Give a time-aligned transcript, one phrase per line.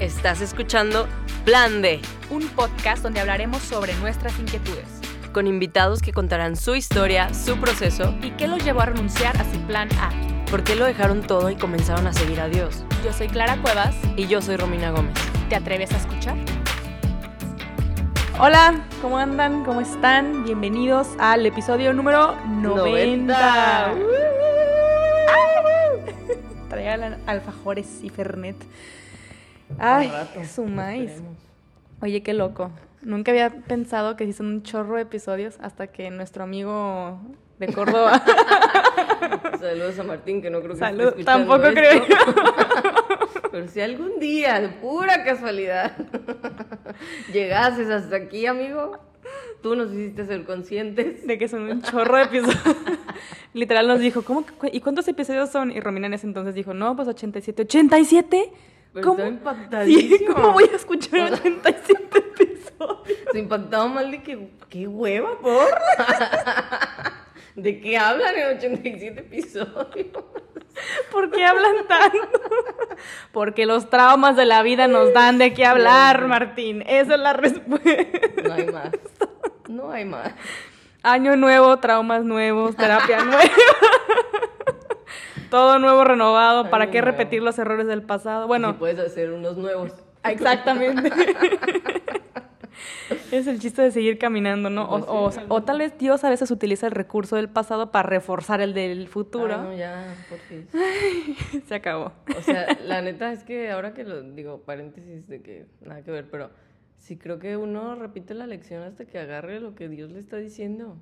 [0.00, 1.06] Estás escuchando
[1.44, 2.00] Plan D,
[2.30, 4.88] un podcast donde hablaremos sobre nuestras inquietudes
[5.32, 9.44] con invitados que contarán su historia, su proceso y qué los llevó a renunciar a
[9.44, 10.10] su plan A.
[10.50, 12.82] ¿Por qué lo dejaron todo y comenzaron a seguir a Dios?
[13.04, 13.94] Yo soy Clara Cuevas.
[14.16, 15.14] Y yo soy Romina Gómez.
[15.48, 16.36] ¿Te atreves a escuchar?
[18.40, 19.64] Hola, ¿cómo andan?
[19.64, 20.44] ¿Cómo están?
[20.44, 23.92] Bienvenidos al episodio número 90.
[23.92, 23.94] 90.
[26.70, 28.56] Traigan alfajores y fernet.
[29.78, 31.22] Ay, rato, su maíz.
[32.02, 32.70] Oye, qué loco.
[33.02, 37.20] Nunca había pensado que son un chorro de episodios hasta que nuestro amigo
[37.58, 38.22] de Córdoba.
[39.60, 42.04] Saludos a Martín, que no creo que Salud, esté escuchando tampoco esto.
[42.06, 45.92] creo Pero si algún día, de pura casualidad,
[47.32, 48.98] llegases hasta aquí, amigo,
[49.62, 51.26] tú nos hiciste ser conscientes.
[51.26, 52.76] de que son un chorro de episodios.
[53.52, 54.44] Literal nos dijo, ¿cómo?
[54.72, 55.72] ¿Y cuántos episodios son?
[55.72, 57.66] Y Romina en ese entonces dijo, no, pues 87.
[57.66, 58.50] ¿87?
[58.92, 59.22] Pero ¿Cómo?
[59.22, 60.24] estaba Sí.
[60.26, 63.18] ¿Cómo voy a escuchar 87 episodios?
[63.32, 65.68] Se impactaba mal de que, qué hueva, por.
[67.54, 70.06] ¿De qué hablan en 87 episodios?
[71.12, 72.18] ¿Por qué hablan tanto?
[73.32, 76.26] Porque los traumas de la vida nos dan de qué hablar.
[76.26, 76.82] Martín.
[76.86, 77.90] Esa es la respuesta.
[78.42, 78.90] No hay más.
[79.68, 80.32] No hay más.
[81.02, 83.50] Año nuevo, traumas nuevos, terapia nueva.
[85.50, 86.70] Todo nuevo, renovado.
[86.70, 88.46] ¿Para qué repetir los errores del pasado?
[88.46, 88.68] Bueno.
[88.68, 89.92] Bueno, puedes hacer unos nuevos.
[90.24, 91.10] exactamente.
[93.32, 94.84] Es el chiste de seguir caminando, ¿no?
[94.84, 97.90] O, Pues sí, o- o tal vez Dios a veces utiliza el recurso del pasado
[97.92, 99.54] para reforzar el del futuro.
[99.54, 100.66] Ay, no, ya, por fin.
[101.68, 102.12] Se acabó.
[102.36, 106.10] O sea, la neta es que ahora que lo digo, paréntesis de que nada que
[106.10, 106.50] ver, pero
[106.98, 110.36] sí creo que uno repite la lección hasta que agarre lo que Dios le está
[110.36, 110.96] diciendo.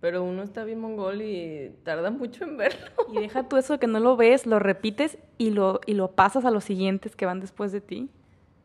[0.00, 2.86] Pero uno está bien mongol y tarda mucho en verlo.
[3.12, 6.12] Y deja tú eso de que no lo ves, lo repites y lo, y lo
[6.12, 8.10] pasas a los siguientes que van después de ti.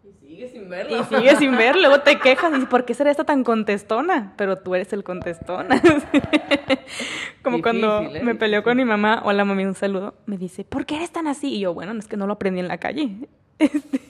[0.04, 1.00] Y sigue sin verlo.
[1.00, 4.34] Y sigues sin ver, luego te quejas y dices, ¿por qué será esta tan contestona?
[4.36, 5.82] Pero tú eres el contestona.
[7.44, 8.22] Como cuando ¿eh?
[8.24, 11.28] me peleó con mi mamá, hola mami, un saludo, me dice, ¿por qué eres tan
[11.28, 11.54] así?
[11.56, 13.10] Y yo, bueno, es que no lo aprendí en la calle.
[13.62, 14.02] Este,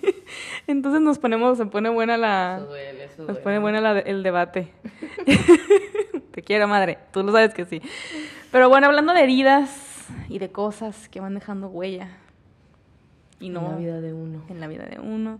[0.68, 3.41] entonces nos ponemos, se pone buena la, Eso duele, eso nos duele.
[3.41, 4.72] pone buena la- el debate.
[6.31, 7.81] Te quiero, madre, tú lo sabes que sí.
[8.52, 12.09] Pero bueno, hablando de heridas y de cosas que van dejando huella.
[13.40, 14.44] Y no En la vida de uno.
[14.50, 15.40] en la vida de uno.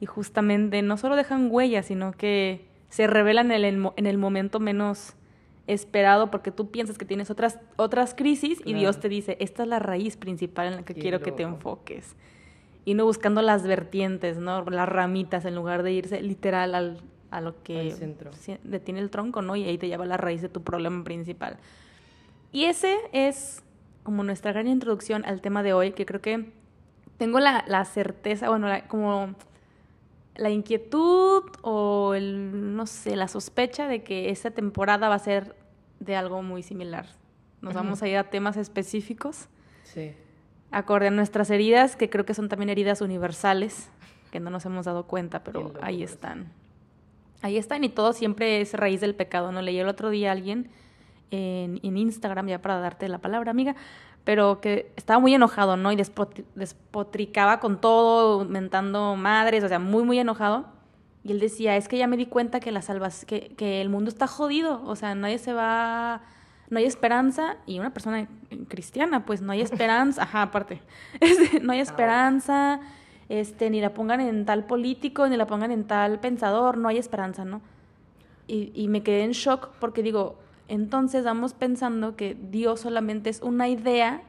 [0.00, 4.60] Y justamente no solo dejan huellas, sino que se revelan en el, en el momento
[4.60, 5.14] menos
[5.66, 8.74] esperado porque tú piensas que tienes otras, otras crisis y.
[8.74, 11.42] Dios te dice, esta es la raíz principal en la que Qué quiero que te
[11.42, 12.16] enfoques.
[12.84, 14.64] Y no buscando las vertientes, ¿no?
[14.64, 17.00] Las ramitas en lugar de irse literal al,
[17.30, 17.92] a lo que
[18.64, 19.54] detiene el tronco, ¿no?
[19.56, 21.58] Y ahí te lleva la raíz de tu problema principal.
[22.52, 23.62] Y ese es
[24.02, 26.50] como nuestra gran introducción al tema de hoy, que creo que
[27.18, 29.34] tengo la, la certeza, bueno, la- como
[30.36, 35.54] la inquietud o el, no sé, la sospecha de que esta temporada va a ser
[36.00, 37.06] de algo muy similar.
[37.60, 39.48] Nos vamos a ir a temas específicos,
[39.82, 40.14] Sí.
[40.70, 43.90] acorde a nuestras heridas, que creo que son también heridas universales,
[44.30, 46.52] que no nos hemos dado cuenta, pero ahí están.
[47.42, 49.62] Ahí están y todo siempre es raíz del pecado, ¿no?
[49.62, 50.70] Leí el otro día a alguien
[51.30, 53.76] en, en Instagram, ya para darte la palabra, amiga,
[54.24, 55.92] pero que estaba muy enojado, ¿no?
[55.92, 60.66] Y despotri- despotricaba con todo, mentando madres, o sea, muy, muy enojado.
[61.24, 63.88] Y él decía, es que ya me di cuenta que la salvas que, que el
[63.88, 66.22] mundo está jodido, o sea, nadie se va,
[66.70, 68.28] no hay esperanza, y una persona
[68.68, 70.80] cristiana, pues no hay esperanza, ajá, aparte,
[71.62, 72.80] no hay esperanza,
[73.28, 76.98] este, ni la pongan en tal político, ni la pongan en tal pensador, no hay
[76.98, 77.60] esperanza, ¿no?
[78.46, 80.36] Y, y me quedé en shock porque digo,
[80.68, 84.22] entonces vamos pensando que Dios solamente es una idea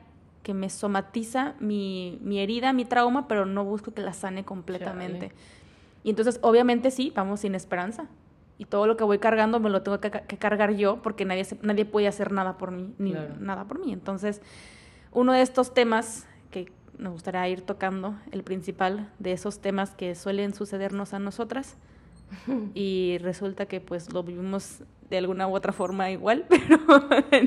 [0.43, 5.27] que me somatiza mi, mi herida, mi trauma, pero no busco que la sane completamente.
[5.29, 5.39] Chale.
[6.03, 8.07] Y entonces, obviamente sí, vamos sin esperanza.
[8.57, 11.23] Y todo lo que voy cargando me lo tengo que, ca- que cargar yo porque
[11.25, 13.35] nadie, nadie puede hacer nada por mí, ni Claro.
[13.39, 13.93] nada por mí.
[13.93, 14.41] Entonces,
[15.11, 20.13] uno de estos temas que nos gustaría ir tocando, el principal de esos temas que
[20.15, 21.77] suelen sucedernos a nosotras,
[22.75, 26.77] y resulta que pues lo vivimos de alguna u otra forma igual, pero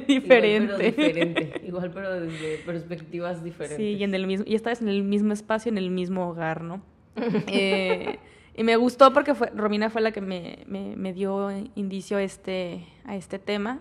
[0.06, 0.14] diferente.
[0.14, 1.60] Igual, pero diferente.
[1.66, 3.76] Igual, pero desde perspectivas diferentes.
[3.76, 6.28] Sí, y, en el mismo, y esta vez en el mismo espacio, en el mismo
[6.28, 6.82] hogar, ¿no?
[7.46, 8.18] Eh,
[8.56, 12.22] y me gustó porque fue, Romina fue la que me, me, me dio indicio a
[12.22, 13.80] este, a este tema,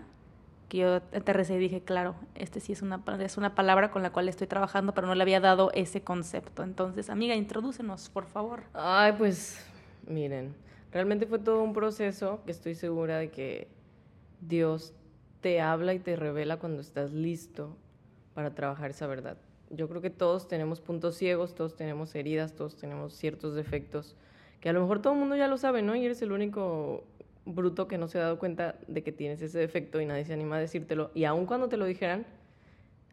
[0.72, 4.10] que yo aterricé y dije, claro, este sí es una, es una palabra con la
[4.10, 6.62] cual estoy trabajando, pero no le había dado ese concepto.
[6.62, 8.62] Entonces, amiga, introdúcenos, por favor.
[8.72, 9.62] Ay, pues,
[10.06, 10.54] miren,
[10.90, 13.68] realmente fue todo un proceso que estoy segura de que
[14.40, 14.94] Dios
[15.42, 17.76] te habla y te revela cuando estás listo
[18.32, 19.36] para trabajar esa verdad.
[19.68, 24.16] Yo creo que todos tenemos puntos ciegos, todos tenemos heridas, todos tenemos ciertos defectos,
[24.60, 25.94] que a lo mejor todo el mundo ya lo sabe, ¿no?
[25.94, 27.04] Y eres el único
[27.44, 30.32] bruto que no se ha dado cuenta de que tienes ese defecto y nadie se
[30.32, 31.10] anima a decírtelo.
[31.14, 32.26] Y aun cuando te lo dijeran,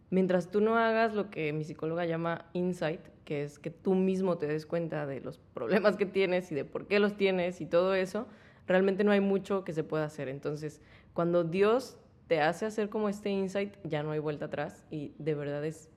[0.10, 4.38] mientras tú no hagas lo que mi psicóloga llama insight, que es que tú mismo
[4.38, 7.66] te des cuenta de los problemas que tienes y de por qué los tienes y
[7.66, 8.28] todo eso,
[8.68, 10.30] realmente no hay mucho que se pueda hacer.
[10.30, 10.82] Entonces,
[11.14, 11.98] cuando Dios
[12.28, 15.90] te hace hacer como este insight, ya no hay vuelta atrás y de verdad es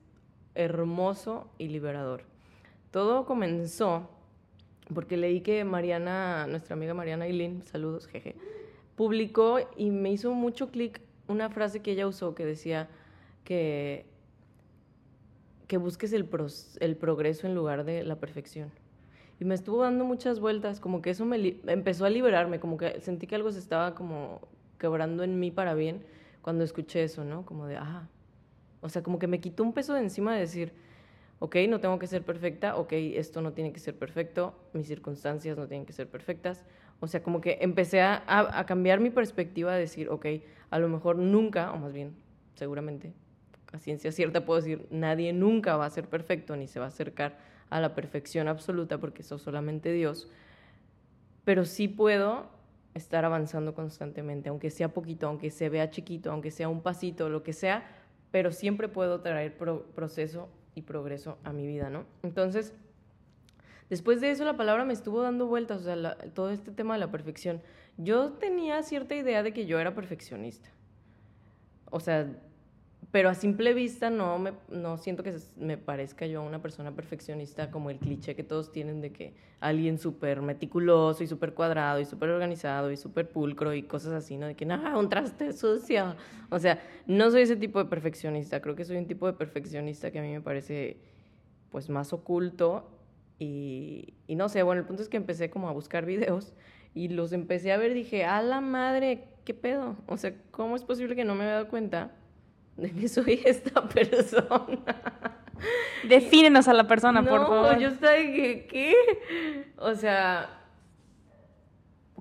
[0.55, 2.23] hermoso y liberador.
[2.91, 4.09] Todo comenzó
[4.93, 8.35] porque leí que Mariana, nuestra amiga Mariana Eileen, saludos, jeje,
[8.95, 12.89] publicó y me hizo mucho clic una frase que ella usó que decía
[13.43, 14.05] que,
[15.67, 16.29] que busques el,
[16.79, 18.71] el progreso en lugar de la perfección.
[19.39, 23.01] Y me estuvo dando muchas vueltas, como que eso me empezó a liberarme, como que
[23.01, 24.41] sentí que algo se estaba como
[24.77, 26.03] quebrando en mí para bien
[26.41, 27.45] cuando escuché eso, ¿no?
[27.45, 28.09] Como de, ajá.
[28.81, 30.73] O sea, como que me quitó un peso de encima de decir,
[31.43, 35.57] ok, no tengo que ser perfecta, ok, esto no tiene que ser perfecto, mis circunstancias
[35.57, 36.63] no tienen que ser perfectas.
[37.01, 40.25] O sea, como que empecé a, a, cambiar mi perspectiva, de decir, ok,
[40.69, 42.15] a lo mejor nunca, o más bien,
[42.55, 43.11] seguramente,
[43.73, 46.87] a ciencia cierta puedo decir, nadie nunca va a ser perfecto ni se va a
[46.87, 47.37] acercar
[47.69, 50.29] a la perfección absoluta porque eso solamente Dios.
[51.43, 52.47] Pero sí puedo
[52.93, 57.43] estar avanzando constantemente, aunque sea poquito, aunque se vea chiquito, aunque sea un pasito, lo
[57.43, 57.83] que sea,
[58.31, 62.05] pero siempre puedo traer proceso y progreso a mi vida, ¿no?
[62.23, 62.73] Entonces,
[63.89, 66.99] después de eso la palabra me estuvo dando vueltas, o sea, todo este tema de
[66.99, 67.61] la perfección.
[67.97, 70.69] Yo tenía cierta idea de que yo era perfeccionista.
[71.91, 72.27] O sea,
[73.13, 77.69] pero a simple vista no, me, no siento que me parezca yo una persona perfeccionista
[77.69, 82.05] como el cliché que todos tienen de que alguien súper meticuloso y súper cuadrado y
[82.05, 84.47] súper organizado y súper pulcro y cosas así, ¿no?
[84.47, 86.15] De que, nada, un traste sucio.
[86.49, 90.09] O sea, no soy ese tipo de perfeccionista, creo que soy un tipo de perfeccionista
[90.09, 90.97] que a mí me parece
[91.69, 92.89] pues más oculto
[93.37, 96.55] y, y no sé, bueno, el punto es que empecé como a buscar videos
[96.95, 99.97] y los empecé a ver, dije, a la madre, ¿qué pedo?
[100.07, 102.11] O sea, ¿cómo es posible que no me haya dado cuenta?
[102.77, 104.79] De que soy esta persona.
[106.07, 107.77] Defínenos a la persona, por favor.
[107.77, 109.73] Yo estaba de que, ¿qué?
[109.77, 110.61] O sea,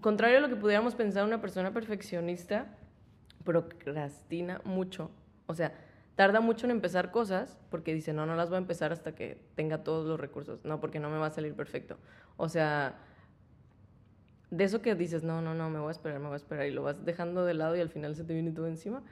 [0.01, 2.77] contrario a lo que pudiéramos pensar, una persona perfeccionista
[3.45, 5.11] procrastina mucho.
[5.47, 5.73] O sea,
[6.15, 9.41] tarda mucho en empezar cosas porque dice, no, no las voy a empezar hasta que
[9.55, 10.65] tenga todos los recursos.
[10.65, 11.97] No, porque no me va a salir perfecto.
[12.37, 12.99] O sea,
[14.51, 16.67] de eso que dices, no, no, no, me voy a esperar, me voy a esperar,
[16.67, 19.03] y lo vas dejando de lado y al final se te viene todo encima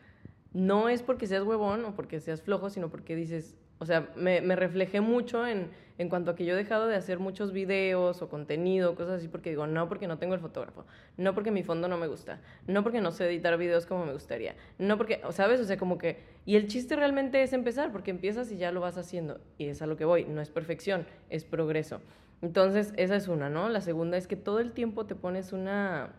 [0.52, 4.40] no es porque seas huevón o porque seas flojo, sino porque dices, o sea, me,
[4.42, 8.20] me, reflejé mucho en, en cuanto a que yo he dejado de hacer muchos videos
[8.20, 10.84] o contenido, cosas así, porque digo, no porque no tengo el fotógrafo,
[11.16, 14.12] no porque mi fondo no me gusta, no porque no sé editar videos como me
[14.12, 15.60] gustaría, no porque, ¿sabes?
[15.60, 18.80] O sea, como que, y el chiste realmente es empezar, porque empiezas y ya lo
[18.80, 22.02] vas haciendo, y es a lo que voy, no es perfección, es progreso.
[22.42, 23.68] Entonces, esa es una, ¿no?
[23.68, 26.12] La segunda es que todo el tiempo te pones una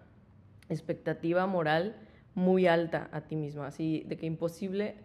[0.70, 1.96] expectativa moral
[2.36, 4.96] muy alta a ti mismo, así de que imposible,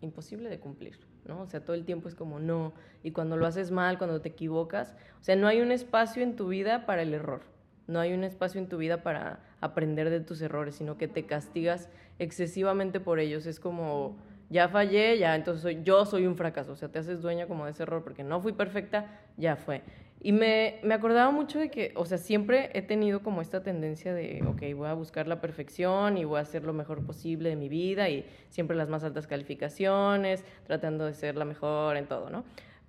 [0.00, 1.42] imposible de cumplir, ¿no?
[1.42, 2.72] O sea, todo el tiempo es como no,
[3.02, 6.36] y cuando lo haces mal, cuando te equivocas, o sea, no hay un espacio en
[6.36, 7.42] tu vida para el error,
[7.86, 11.26] no hay un espacio en tu vida para aprender de tus errores, sino que te
[11.26, 11.88] castigas
[12.18, 14.16] excesivamente por ellos, es como
[14.50, 17.72] ya fallé, ya entonces yo soy un fracaso, o sea, te haces dueña como de
[17.72, 19.06] ese error porque no fui perfecta,
[19.36, 19.82] ya fue.
[20.20, 24.12] Y me, me, acordaba mucho de que, o sea, siempre he tenido como esta tendencia
[24.12, 27.56] de, ok, voy a buscar la perfección y voy a hacer lo mejor posible de
[27.56, 32.30] mi vida y siempre las más altas calificaciones, tratando de ser la mejor en todo,
[32.30, 32.42] ¿no?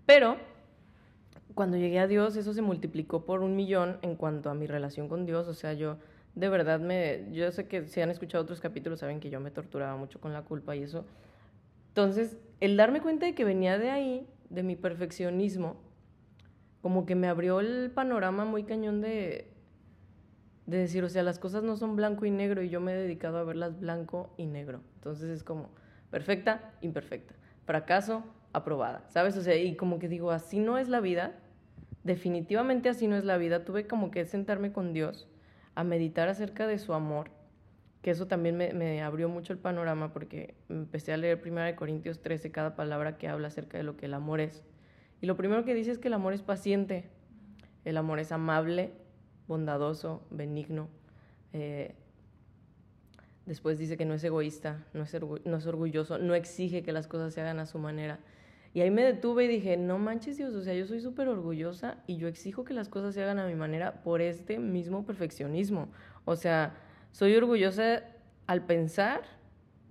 [0.07, 0.37] Pero
[1.53, 5.07] cuando llegué a Dios, eso se multiplicó por un millón en cuanto a mi relación
[5.07, 5.97] con Dios, o sea, yo
[6.33, 9.51] de verdad me, yo sé que si han escuchado otros capítulos saben que yo me
[9.51, 11.05] torturaba mucho con la culpa y eso.
[11.89, 15.75] Entonces, el darme cuenta de que venía de ahí, de mi perfeccionismo,
[16.81, 19.51] como que me abrió el panorama muy cañón de,
[20.65, 22.95] de decir, o sea, las cosas no son blanco y negro y yo me he
[22.95, 24.81] dedicado a verlas blanco y negro.
[24.95, 25.69] Entonces es como
[26.09, 29.35] perfecta, imperfecta, fracaso, aprobada, ¿sabes?
[29.37, 31.33] O sea, y como que digo, así no es la vida,
[32.03, 33.65] definitivamente así no es la vida.
[33.65, 35.27] Tuve como que sentarme con Dios
[35.75, 37.31] a meditar acerca de su amor,
[38.01, 42.21] que eso también me, me abrió mucho el panorama porque empecé a leer 1 Corintios
[42.21, 44.63] 13, cada palabra que habla acerca de lo que el amor es.
[45.21, 47.09] Y lo primero que dice es que el amor es paciente,
[47.85, 48.93] el amor es amable,
[49.47, 50.87] bondadoso, benigno.
[51.53, 51.95] Eh,
[53.45, 57.07] después dice que no es egoísta, no es, no es orgulloso, no exige que las
[57.07, 58.19] cosas se hagan a su manera.
[58.73, 61.97] Y ahí me detuve y dije, no manches Dios, o sea, yo soy súper orgullosa
[62.05, 65.89] y yo exijo que las cosas se hagan a mi manera por este mismo perfeccionismo.
[66.25, 66.75] O sea,
[67.11, 68.03] soy orgullosa
[68.45, 69.23] al pensar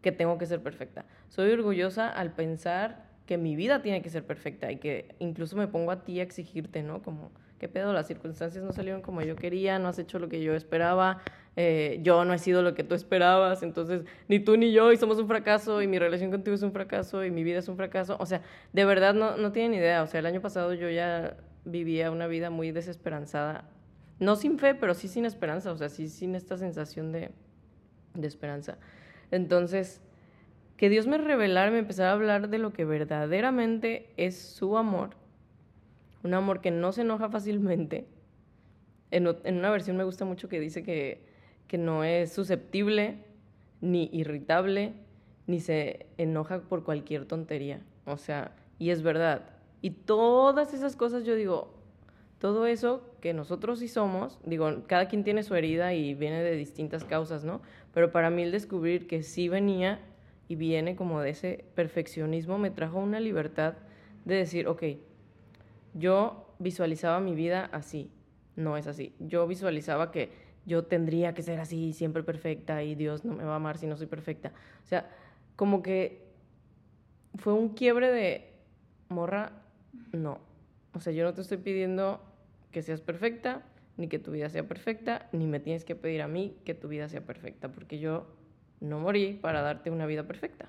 [0.00, 1.04] que tengo que ser perfecta.
[1.28, 5.68] Soy orgullosa al pensar que mi vida tiene que ser perfecta y que incluso me
[5.68, 7.02] pongo a ti a exigirte, ¿no?
[7.02, 7.92] Como, ¿qué pedo?
[7.92, 11.20] Las circunstancias no salieron como yo quería, no has hecho lo que yo esperaba,
[11.54, 14.96] eh, yo no he sido lo que tú esperabas, entonces ni tú ni yo y
[14.96, 17.76] somos un fracaso y mi relación contigo es un fracaso y mi vida es un
[17.76, 18.16] fracaso.
[18.18, 18.40] O sea,
[18.72, 20.02] de verdad no, no tienen idea.
[20.02, 23.68] O sea, el año pasado yo ya vivía una vida muy desesperanzada.
[24.20, 27.30] No sin fe, pero sí sin esperanza, o sea, sí sin esta sensación de,
[28.14, 28.78] de esperanza.
[29.30, 30.00] Entonces,
[30.78, 35.10] que Dios me revelara, me empezara a hablar de lo que verdaderamente es su amor,
[36.24, 38.06] un amor que no se enoja fácilmente.
[39.10, 41.28] En, en una versión me gusta mucho que dice que
[41.68, 43.18] que no es susceptible,
[43.80, 44.94] ni irritable,
[45.46, 47.80] ni se enoja por cualquier tontería.
[48.06, 49.50] O sea, y es verdad.
[49.82, 51.74] Y todas esas cosas yo digo,
[52.38, 56.56] todo eso que nosotros sí somos, digo, cada quien tiene su herida y viene de
[56.56, 57.60] distintas causas, ¿no?
[57.92, 60.00] Pero para mí el descubrir que sí venía
[60.48, 63.74] y viene como de ese perfeccionismo me trajo una libertad
[64.24, 64.82] de decir, ok,
[65.94, 68.10] yo visualizaba mi vida así,
[68.56, 69.14] no es así.
[69.18, 70.30] Yo visualizaba que
[70.66, 73.86] yo tendría que ser así, siempre perfecta y Dios no me va a amar si
[73.86, 74.52] no soy perfecta.
[74.84, 75.08] O sea,
[75.56, 76.26] como que
[77.36, 78.52] fue un quiebre de,
[79.08, 79.52] morra,
[80.12, 80.40] no.
[80.94, 82.20] O sea, yo no te estoy pidiendo
[82.70, 83.62] que seas perfecta,
[83.96, 86.88] ni que tu vida sea perfecta, ni me tienes que pedir a mí que tu
[86.88, 88.26] vida sea perfecta, porque yo
[88.80, 90.68] no morí para darte una vida perfecta,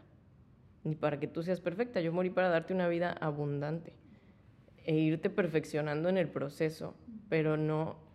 [0.83, 3.93] ni para que tú seas perfecta, yo morí para darte una vida abundante
[4.85, 6.95] e irte perfeccionando en el proceso,
[7.29, 8.09] pero no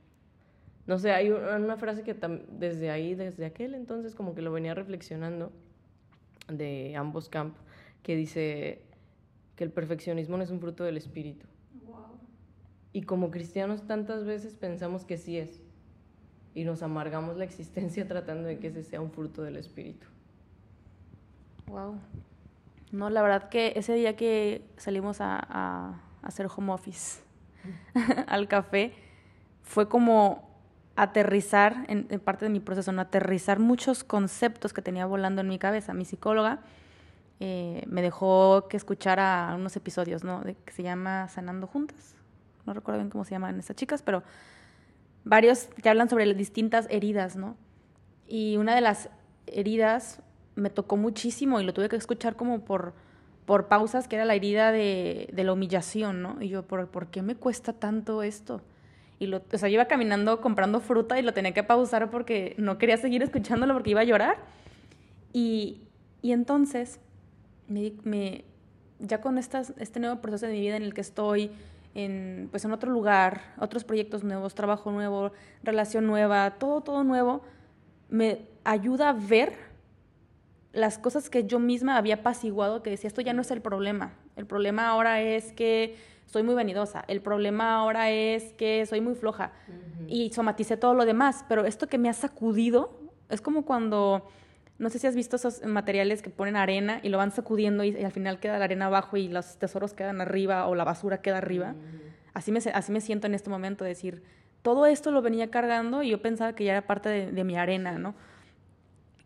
[0.87, 2.15] no sé, hay una frase que
[2.59, 5.51] desde ahí, desde aquel entonces, como que lo venía reflexionando
[6.49, 7.63] de ambos campos,
[8.03, 8.83] que dice
[9.57, 11.47] que el perfeccionismo no es un fruto del espíritu.
[12.93, 15.63] Y como cristianos tantas veces pensamos que sí es.
[16.55, 20.07] Y nos amargamos la existencia tratando de que ese sea un fruto del espíritu.
[21.67, 21.97] Wow.
[22.93, 27.21] No, la verdad que ese día que salimos a, hacer home office
[28.29, 28.95] al café,
[29.63, 30.49] fue como
[30.97, 33.03] aterrizar, en, parte de mi proceso, ¿no?
[33.03, 35.93] aterrizar muchos conceptos que tenía volando en mi cabeza.
[35.93, 36.61] Mi psicóloga
[37.41, 40.43] eh, me dejó que escuchara unos episodios, ¿no?
[40.65, 42.15] Que se llama Sanando Juntas.
[42.65, 44.23] No recuerdo bien cómo se llaman estas chicas, pero
[45.25, 47.57] varios que hablan sobre las distintas heridas, ¿no?
[48.29, 49.11] Y una de las
[49.47, 50.21] heridas
[50.55, 52.95] me tocó muchísimo y lo tuve que escuchar como por,
[53.47, 56.37] por pausas, que era la herida de, de la humillación, ¿no?
[56.41, 58.63] Y yo, ¿por, ¿por qué me cuesta tanto esto?
[59.19, 62.55] Y lo, o sea, yo iba caminando comprando fruta y lo tenía que pausar porque
[62.59, 64.39] no quería seguir escuchándolo porque iba a llorar.
[65.33, 65.83] Y,
[66.23, 67.01] y entonces,
[67.69, 68.45] me, me,
[68.99, 71.51] ya con estas, este nuevo proceso de mi vida en el que estoy,
[71.95, 75.33] en, pues en otro lugar, otros proyectos nuevos, trabajo nuevo,
[75.63, 77.43] relación nueva, todo, todo nuevo,
[78.09, 79.55] me ayuda a ver
[80.73, 84.13] las cosas que yo misma había apaciguado, que decía, esto ya no es el problema.
[84.37, 85.97] El problema ahora es que
[86.27, 87.05] soy muy vanidosa.
[87.07, 89.53] El problema ahora es que soy muy floja.
[90.09, 91.45] Y somaticé todo lo demás.
[91.49, 92.99] Pero esto que me ha sacudido
[93.29, 94.27] es como cuando,
[94.79, 97.97] no sé si has visto esos materiales que ponen arena y lo van sacudiendo y,
[98.03, 101.39] al final queda la arena abajo y los tesoros quedan arriba o la basura queda
[101.39, 101.75] arriba.
[102.33, 104.23] así, me, así me siento en este momento, decir,
[104.63, 107.99] todo esto lo venía cargando y yo pensaba que ya era parte de, mi arena,
[107.99, 108.15] ¿no?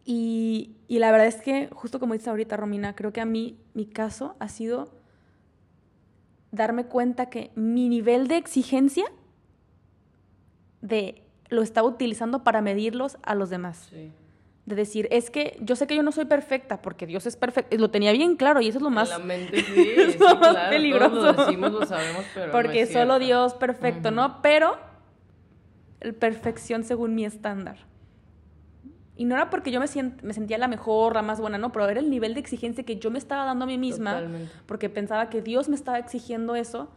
[0.04, 3.58] Y, y, la verdad es que, justo como dice ahorita Romina, creo que a mí
[3.74, 4.90] mi caso ha sido
[6.50, 9.04] darme cuenta que mi nivel de exigencia
[10.80, 13.90] de lo estaba utilizando para medirlos a los demás.
[14.68, 17.74] De decir, es que yo sé que yo no soy perfecta porque Dios es perfecto.
[17.78, 20.18] Lo tenía bien claro y eso es lo más, la mente, sí,
[20.68, 21.14] peligroso.
[21.14, 24.42] lo decimos, lo sabemos, pero porque solo Dios perfecto, ¿no?
[24.42, 24.76] Pero
[26.00, 27.78] el perfección según mi estándar.
[29.16, 29.86] Y no era porque yo me,
[30.22, 32.98] me sentía la mejor, la más buena, no, pero era el nivel de exigencia que
[32.98, 34.22] yo me estaba dando a mí misma,
[34.66, 36.90] porque pensaba que Dios me estaba exigiendo eso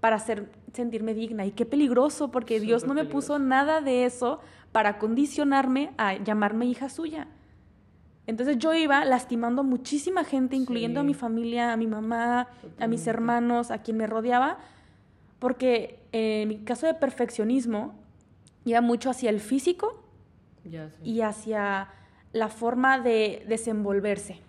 [0.00, 1.46] para hacer, sentirme digna.
[1.46, 4.40] Y qué peligroso, porque Dios no me puso nada de eso
[4.72, 7.28] para condicionarme a llamarme hija suya.
[8.26, 12.48] Entonces yo iba lastimando a muchísima gente, incluyendo a mi familia, a mi mamá,
[12.78, 14.58] a mis hermanos, a quien me rodeaba,
[15.38, 17.94] porque en mi caso de perfeccionismo
[18.64, 20.04] iba mucho hacia el físico
[21.02, 21.88] y hacia
[22.32, 24.40] la forma de desenvolverse.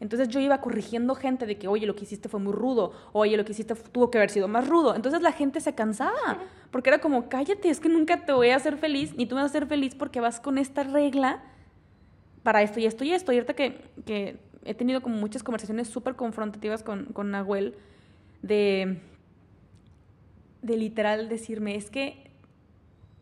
[0.00, 3.36] Entonces yo iba corrigiendo gente de que, oye, lo que hiciste fue muy rudo, oye,
[3.36, 4.94] lo que hiciste tuvo que haber sido más rudo.
[4.94, 6.38] Entonces la gente se cansaba,
[6.70, 9.42] porque era como, cállate, es que nunca te voy a hacer feliz, ni tú me
[9.42, 11.42] vas a hacer feliz porque vas con esta regla
[12.42, 13.32] para esto y esto y esto.
[13.32, 17.74] Y ahorita que, que he tenido como muchas conversaciones súper confrontativas con, con Nahuel,
[18.40, 19.00] de,
[20.62, 22.30] de literal decirme, es que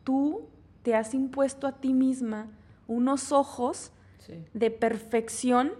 [0.05, 0.47] tú
[0.85, 2.47] te has impuesto a ti misma
[2.87, 3.91] unos ojos
[4.55, 5.73] de perfección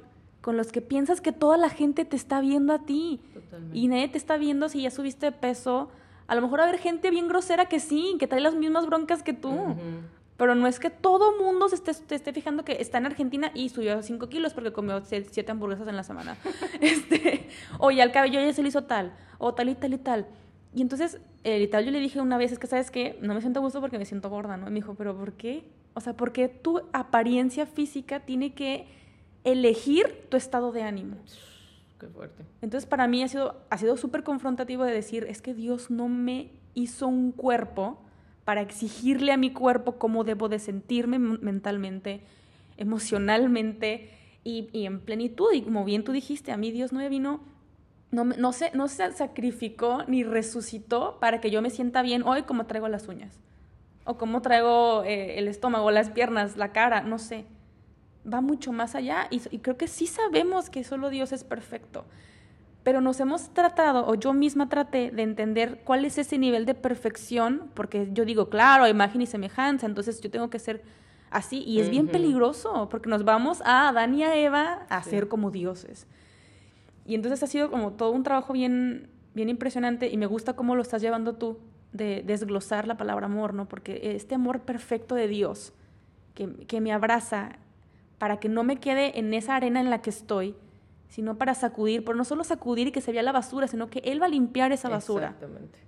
[0.49, 3.21] con los que piensas que toda la gente te está viendo a ti.
[3.35, 3.77] Totalmente.
[3.77, 5.91] Y nadie te está viendo si ya subiste de peso.
[6.27, 8.87] A lo mejor va a haber gente bien grosera que sí, que trae las mismas
[8.87, 9.77] broncas que tú.
[10.39, 13.51] Pero no es que todo mundo se esté, te esté fijando que está en Argentina
[13.53, 16.39] y subió 5 kilos porque comió 7 hamburguesas en la semana.
[16.81, 19.99] este, o ya el cabello ya se le hizo tal, o tal y tal y
[19.99, 20.29] tal.
[20.75, 23.43] Y entonces, eh, literal, yo le dije una vez, es que sabes que no me
[23.43, 24.69] siento a gusto porque me siento gorda, ¿no?
[24.69, 25.67] Y me dijo, ¿pero por qué?
[25.93, 28.97] O sea, ¿por qué tu apariencia física tiene que
[29.53, 31.17] elegir tu estado de ánimo?
[31.99, 32.45] Qué fuerte.
[32.63, 36.09] Entonces para mí ha sido, ha sido súper confrontativo de decir, es que Dios no
[36.09, 37.99] me hizo un cuerpo
[38.45, 42.23] para exigirle a mi cuerpo cómo debo de sentirme mentalmente,
[42.77, 44.11] emocionalmente
[44.45, 45.53] y, y en plenitud.
[45.53, 47.41] Y como bien tú dijiste, a mí Dios no me vino,
[48.11, 52.43] no, no, se, no se sacrificó ni resucitó para que yo me sienta bien hoy
[52.43, 53.39] como traigo las uñas.
[54.05, 57.45] O como traigo eh, el estómago, las piernas, la cara, no sé
[58.33, 62.05] va mucho más allá y, y creo que sí sabemos que solo Dios es perfecto,
[62.83, 66.75] pero nos hemos tratado, o yo misma traté de entender cuál es ese nivel de
[66.75, 70.83] perfección, porque yo digo, claro, imagen y semejanza, entonces yo tengo que ser
[71.31, 75.11] así, y es bien peligroso, porque nos vamos a Adán y a Eva a Sí.
[75.11, 76.07] ser como dioses.
[77.05, 80.75] Y entonces ha sido como todo un trabajo bien, bien impresionante y me gusta cómo
[80.75, 81.59] lo estás llevando tú,
[81.93, 83.67] de desglosar la palabra amor, ¿no?
[83.67, 85.73] Porque este amor perfecto de Dios,
[86.35, 87.57] que, que me abraza
[88.19, 90.55] para que no me quede en esa arena en la que estoy,
[91.09, 94.01] sino para sacudir, pero no solo sacudir y que se vea la basura, sino que
[94.01, 95.29] Él va a limpiar esa basura.
[95.29, 95.79] Exactamente.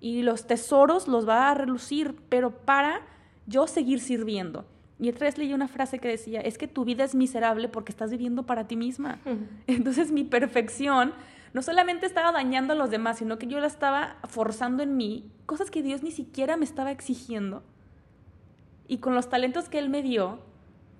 [0.00, 3.00] Y los tesoros los va a relucir, pero para
[3.46, 4.64] yo seguir sirviendo.
[5.00, 7.92] Y otra vez leí una frase que decía, es que tu vida es miserable porque
[7.92, 9.18] estás viviendo para ti misma.
[9.66, 11.12] Entonces mi perfección
[11.54, 15.30] no solamente estaba dañando a los demás, sino que yo la estaba forzando en mí,
[15.46, 17.62] cosas que Dios ni siquiera me estaba exigiendo.
[18.86, 20.40] Y con los talentos que Él me dio,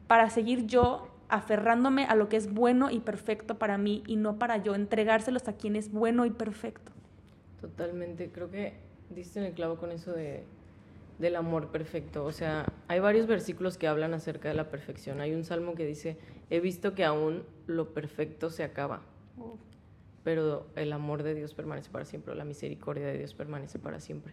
[0.09, 4.39] para seguir yo aferrándome a lo que es bueno y perfecto para mí y no
[4.39, 6.91] para yo entregárselos a quien es bueno y perfecto.
[7.61, 8.75] Totalmente, creo que
[9.11, 10.45] diste en el clavo con eso de,
[11.19, 12.25] del amor perfecto.
[12.25, 15.21] O sea, hay varios versículos que hablan acerca de la perfección.
[15.21, 16.17] Hay un salmo que dice,
[16.51, 19.03] he visto que aún lo perfecto se acaba,
[20.25, 24.33] pero el amor de Dios permanece para siempre, la misericordia de Dios permanece para siempre.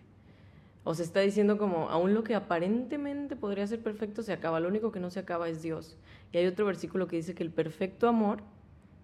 [0.86, 4.67] O sea, está diciendo como, aún lo que aparentemente podría ser perfecto se acaba, lo
[4.67, 5.98] único que no se acaba es Dios.
[6.32, 8.43] Y hay otro versículo que dice que el perfecto amor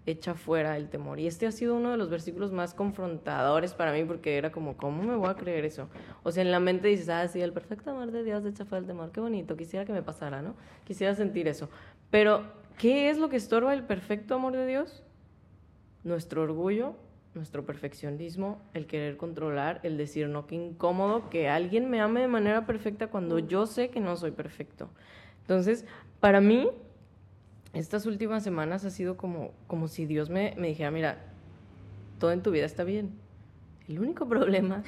[0.05, 1.19] echa fuera el temor.
[1.19, 4.77] Y este ha sido uno de los versículos más confrontadores para mí porque era como,
[4.77, 5.89] ¿cómo me voy a creer eso?
[6.21, 8.81] O sea, en la mente dices, ah, sí, el perfecto amor de Dios echa fuera
[8.81, 10.53] el temor, qué bonito, quisiera que me pasara, ¿no?
[10.85, 11.67] Quisiera sentir eso.
[12.11, 12.43] Pero,
[12.77, 15.03] ¿qué es lo que estorba el perfecto amor de Dios?
[16.03, 16.95] Nuestro orgullo,
[17.33, 22.27] nuestro perfeccionismo, el querer controlar, el decir, no, qué incómodo que alguien me ame de
[22.27, 24.89] manera perfecta cuando yo sé que no soy perfecto.
[25.41, 25.85] Entonces,
[26.19, 26.69] para mí,
[27.73, 31.19] estas últimas semanas ha sido como, como si Dios me, me dijera, mira,
[32.19, 33.11] todo en tu vida está bien.
[33.87, 34.83] El único problema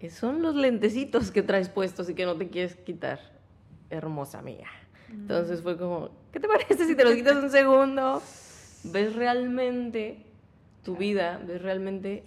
[0.00, 3.20] es- son los lentecitos que traes puestos y que no te quieres quitar,
[3.88, 4.66] hermosa mía.
[5.10, 8.20] Entonces fue como, ¿qué te parece si te los quitas un segundo?
[8.84, 10.24] Ves realmente
[10.82, 12.24] tu vida, ves realmente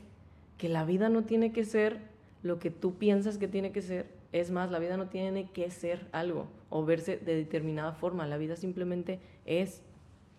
[0.57, 1.97] que la vida no tiene que ser
[2.43, 4.07] lo que tú piensas que tiene que ser.
[4.31, 8.27] Es más, la vida no tiene que ser algo o verse de determinada forma.
[8.27, 9.81] La vida simplemente es.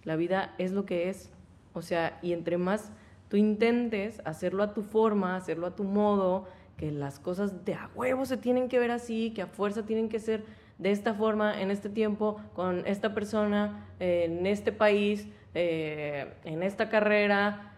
[0.02, 1.30] La vida es lo que es.
[1.72, 2.92] O sea, y entre más
[3.28, 6.46] tú intentes hacerlo a tu forma, hacerlo a tu modo,
[6.76, 10.08] que las cosas de a huevo se tienen que ver así, que a fuerza tienen
[10.08, 10.44] que ser
[10.78, 16.88] de esta forma, en este tiempo, con esta persona, en este país, eh, en esta
[16.88, 17.73] carrera,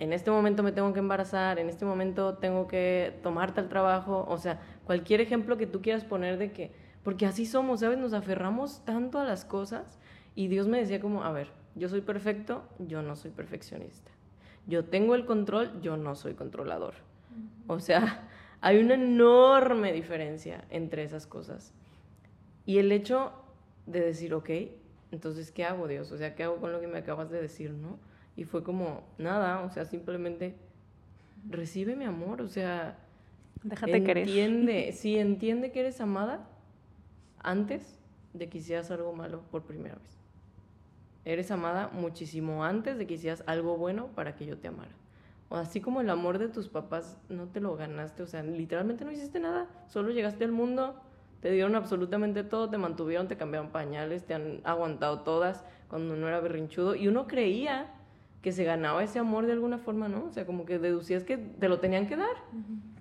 [0.00, 4.24] en este momento me tengo que embarazar, en este momento tengo que tomar tal trabajo,
[4.28, 6.72] o sea, cualquier ejemplo que tú quieras poner de que,
[7.04, 7.98] porque así somos, ¿sabes?
[7.98, 9.98] Nos aferramos tanto a las cosas
[10.34, 14.10] y Dios me decía como, a ver, yo soy perfecto, yo no soy perfeccionista.
[14.66, 16.94] Yo tengo el control, yo no soy controlador.
[17.66, 18.26] O sea,
[18.62, 21.74] hay una enorme diferencia entre esas cosas.
[22.64, 23.32] Y el hecho
[23.84, 24.50] de decir, ok,
[25.12, 26.10] entonces, ¿qué hago, Dios?
[26.10, 27.98] O sea, ¿qué hago con lo que me acabas de decir, no?
[28.36, 30.56] Y fue como, nada, o sea, simplemente
[31.48, 32.98] recibe mi amor, o sea,
[33.62, 34.28] Déjate querer.
[34.28, 36.48] entiende, sí, entiende que eres amada
[37.42, 37.98] antes
[38.32, 40.18] de que hicieras algo malo por primera vez.
[41.24, 44.92] Eres amada muchísimo antes de que hicieras algo bueno para que yo te amara.
[45.48, 49.04] O así como el amor de tus papás no te lo ganaste, o sea, literalmente
[49.04, 50.94] no hiciste nada, solo llegaste al mundo,
[51.40, 56.28] te dieron absolutamente todo, te mantuvieron, te cambiaron pañales, te han aguantado todas cuando no
[56.28, 57.92] era berrinchudo y uno creía
[58.42, 60.24] que se ganaba ese amor de alguna forma, ¿no?
[60.24, 62.36] O sea, como que deducías que te lo tenían que dar.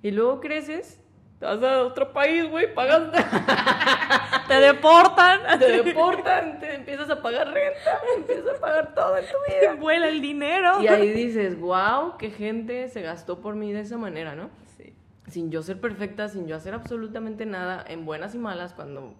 [0.01, 1.01] Y luego creces
[1.39, 3.11] te vas a otro país, güey, pagas,
[4.49, 9.37] te deportan, te deportan, te empiezas a pagar renta, empiezas a pagar todo en tu
[9.47, 9.75] vida.
[9.75, 10.81] Vuela el dinero.
[10.83, 14.49] Y ahí dices, wow, qué gente se gastó por mí de esa manera, ¿no?
[14.77, 14.93] Sí.
[15.27, 19.13] Sin yo ser perfecta, sin yo hacer absolutamente nada, en buenas y malas, cuando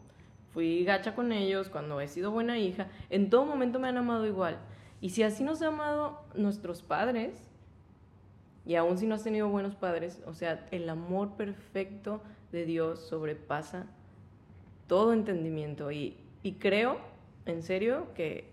[0.52, 4.26] fui gacha con ellos, cuando he sido buena hija, en todo momento me han amado
[4.28, 4.58] igual.
[5.02, 7.50] Y si así nos han amado nuestros padres,
[8.66, 13.00] y aún si no has tenido buenos padres, o sea, el amor perfecto de Dios
[13.08, 13.88] sobrepasa
[14.88, 15.92] todo entendimiento.
[15.92, 16.98] Y, y creo,
[17.46, 18.50] en serio, que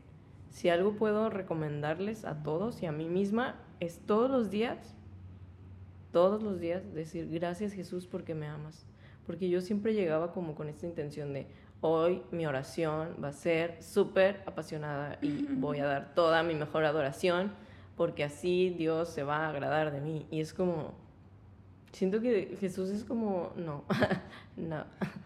[0.50, 4.94] si algo puedo recomendarles a todos y a mí misma, es todos los días,
[6.12, 8.86] todos los días decir gracias Jesús porque me amas.
[9.26, 11.46] Porque yo siempre llegaba como con esta intención de,
[11.80, 16.84] hoy mi oración va a ser súper apasionada y voy a dar toda mi mejor
[16.84, 17.52] adoración
[17.96, 20.26] porque así Dios se va a agradar de mí.
[20.30, 20.94] Y es como,
[21.92, 23.84] siento que Jesús es como, no,
[24.56, 24.84] no.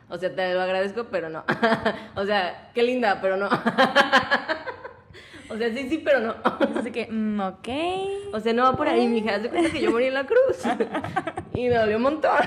[0.09, 1.45] O sea, te lo agradezco, pero no.
[2.15, 3.49] O sea, qué linda, pero no.
[5.53, 6.37] O sea, sí, sí, pero no.
[6.77, 7.69] Así que, mm, ok.
[8.33, 9.35] O sea, no va por ahí, mija.
[9.35, 10.63] Haz de cuenta que yo morí en la cruz.
[11.55, 12.39] Y me dolió un montón.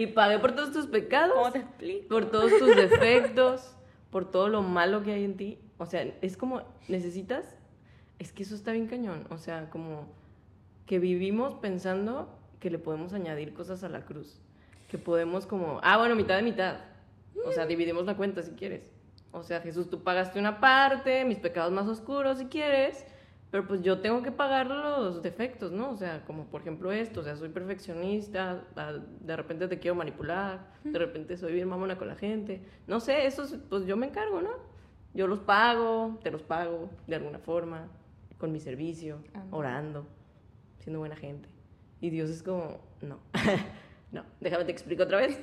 [0.00, 1.34] Y pagué por todos tus pecados.
[1.34, 2.08] ¿Cómo te explico?
[2.08, 3.76] Por todos tus defectos.
[4.10, 5.58] Por todo lo malo que hay en ti.
[5.76, 7.54] O sea, es como, necesitas.
[8.18, 9.26] Es que eso está bien cañón.
[9.28, 10.08] O sea, como
[10.86, 14.40] que vivimos pensando que le podemos añadir cosas a la cruz.
[14.88, 16.78] Que podemos como, ah, bueno, mitad de mitad.
[17.44, 18.82] O sea, dividimos la cuenta si quieres.
[19.32, 23.04] O sea, Jesús, tú pagaste una parte, mis pecados más oscuros si quieres,
[23.50, 25.90] pero pues yo tengo que pagar los defectos, ¿no?
[25.90, 29.96] O sea, como por ejemplo esto, o sea, soy perfeccionista, ah, de repente te quiero
[29.96, 32.62] manipular, de repente soy bien mamona con la gente.
[32.86, 34.50] No sé, eso pues yo me encargo, ¿no?
[35.14, 37.88] Yo los pago, te los pago de alguna forma,
[38.38, 39.18] con mi servicio,
[39.50, 40.06] orando,
[40.78, 41.48] siendo buena gente.
[42.00, 43.18] Y Dios es como, no.
[44.12, 45.38] No, déjame te explico otra vez.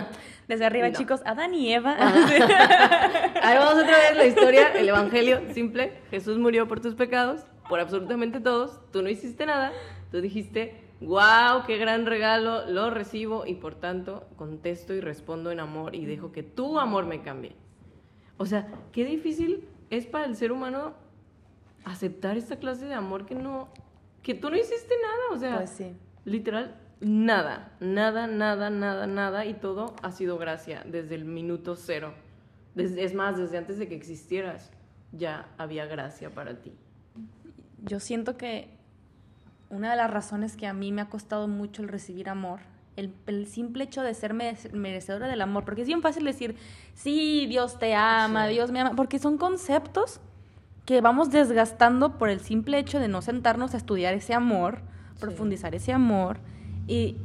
[0.48, 0.94] Desde arriba, No.
[0.96, 1.96] chicos, Adán y Eva.
[3.42, 5.94] Ahí vamos otra vez la historia, el evangelio simple.
[6.08, 8.80] Jesús murió por tus pecados, por absolutamente todos.
[8.92, 9.72] Tú no hiciste nada.
[10.10, 15.60] Tú dijiste, wow, qué gran regalo, lo recibo y por tanto contesto y respondo en
[15.60, 17.56] amor y dejo que tu amor me cambie.
[18.36, 20.94] O sea, qué difícil es para el ser humano
[21.84, 23.68] aceptar esta clase de amor que no,
[24.22, 25.36] que tú no hiciste nada.
[25.36, 25.96] O sea, Pues sí.
[26.24, 32.14] Literal, nada, nada, nada, nada, nada, y todo ha sido gracia desde el minuto cero.
[32.74, 34.70] Desde, es más, desde antes de que existieras,
[35.10, 36.72] ya había gracia para ti.
[37.84, 38.68] Yo siento que
[39.70, 42.60] una de las razones que a mí me ha costado mucho el recibir amor,
[42.96, 46.56] el, el simple hecho de ser mere- merecedora del amor, porque es bien fácil decir,
[46.94, 48.52] sí, Dios te ama, Sí.
[48.54, 50.20] Dios me ama, porque son conceptos
[50.84, 54.80] que vamos desgastando por el simple hecho de no sentarnos a estudiar ese amor,
[55.14, 55.20] Sí.
[55.20, 56.38] profundizar ese amor
[56.86, 57.16] y,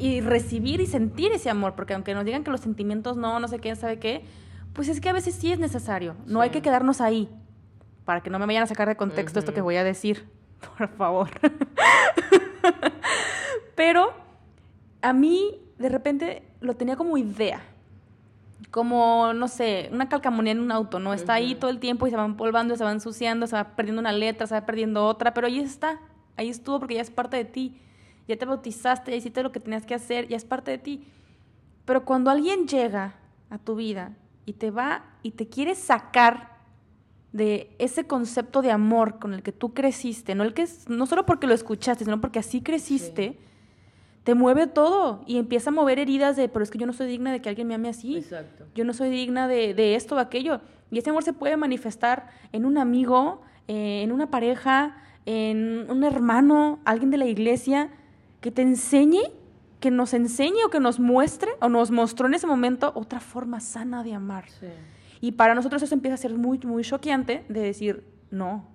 [0.00, 3.46] y recibir y sentir ese amor, porque aunque nos digan que los sentimientos no, no
[3.46, 4.24] sé qué, sabe qué,
[4.72, 7.28] pues es que a veces sí es necesario, no hay que quedarnos ahí,
[8.04, 10.28] para que no me vayan a sacar de contexto esto que voy a decir,
[10.78, 11.30] por favor.
[13.74, 14.12] Pero
[15.02, 17.62] a mí de repente lo tenía como idea.
[18.70, 21.14] Como, no sé, una calcamonía en un auto, ¿no?
[21.14, 24.00] Está ahí todo el tiempo y se va empolvando, se va ensuciando, se va perdiendo
[24.00, 26.00] una letra, se va perdiendo otra, pero ahí está,
[26.36, 27.80] ahí estuvo porque ya es parte de ti.
[28.26, 31.06] Ya te bautizaste, ya hiciste lo que tenías que hacer, ya es parte de ti.
[31.84, 33.14] Pero cuando alguien llega
[33.50, 34.12] a tu vida
[34.46, 36.53] y te va y te quiere sacar
[37.34, 41.26] de ese concepto de amor con el que tú creciste, no, el que no solo
[41.26, 43.36] porque lo escuchaste, sino porque así creciste,
[44.22, 47.08] te mueve todo y empieza a mover heridas de, pero es que yo no soy
[47.08, 48.18] digna de que alguien me ame así.
[48.18, 48.66] Exacto.
[48.76, 50.60] Yo no soy digna de, de esto o aquello.
[50.92, 56.04] Y ese amor se puede manifestar en un amigo, eh, en una pareja, en un
[56.04, 57.90] hermano, alguien de la iglesia,
[58.40, 59.32] que te enseñe,
[59.80, 63.58] que nos enseñe o que nos muestre o nos mostró en ese momento otra forma
[63.58, 64.48] sana de amar.
[64.48, 64.68] Sí.
[65.24, 68.66] Y para nosotros eso empieza a ser muy, muy choqueante de decir, no.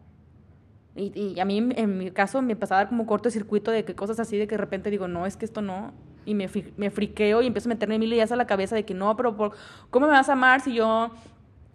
[0.95, 3.93] Y, y a mí, en mi caso, me empezaba a dar como cortocircuito de que
[3.93, 5.91] cosas así, de que de repente digo, no, es que esto no.
[6.25, 8.95] Y me, me friqueo y empiezo a meterme mil ideas a la cabeza de que
[8.95, 9.51] no, pero por-
[9.91, 11.11] ¿cómo me vas a amar si yo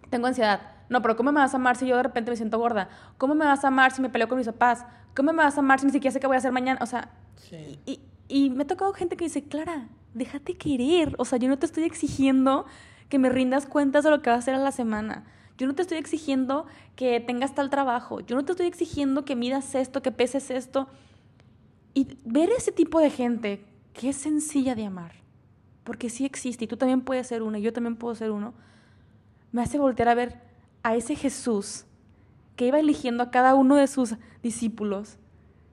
[0.09, 0.59] tengo ansiedad?
[0.89, 2.89] No, pero ¿cómo me vas a amar si yo de repente me siento gorda?
[3.17, 4.85] ¿Cómo me vas a amar si me peleo con mis papás?
[5.15, 6.79] ¿Cómo me vas a amar si ni siquiera sé qué voy a hacer mañana?
[6.83, 7.79] O sea, Sí.
[7.85, 11.15] y, y me ha tocado gente que dice, Clara, déjate querer.
[11.17, 12.65] O sea, yo no te estoy exigiendo
[13.09, 15.25] que me rindas cuentas de lo que vas a hacer a la semana.
[15.57, 16.65] Yo no te estoy exigiendo
[16.95, 18.19] que tengas tal trabajo.
[18.19, 20.87] Yo no te estoy exigiendo que midas esto, que peses esto.
[21.93, 23.63] Y ver ese tipo de gente
[23.93, 25.13] que es sencilla de amar,
[25.83, 28.53] porque sí existe y tú también puedes ser una y yo también puedo ser uno,
[29.53, 30.41] me hace voltear a ver
[30.83, 31.85] a ese Jesús
[32.57, 35.17] que iba eligiendo a cada uno de sus discípulos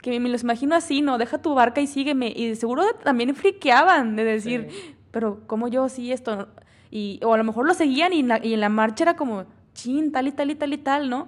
[0.03, 1.17] que me los imagino así, ¿no?
[1.17, 2.33] Deja tu barca y sígueme.
[2.35, 4.69] Y de seguro también friqueaban de decir,
[5.13, 6.49] pero como yo sí esto?
[6.95, 10.13] Y, o a lo mejor lo seguían y, y en la marcha era como, chin,
[10.13, 11.27] tal y tal y tal y tal, ¿no?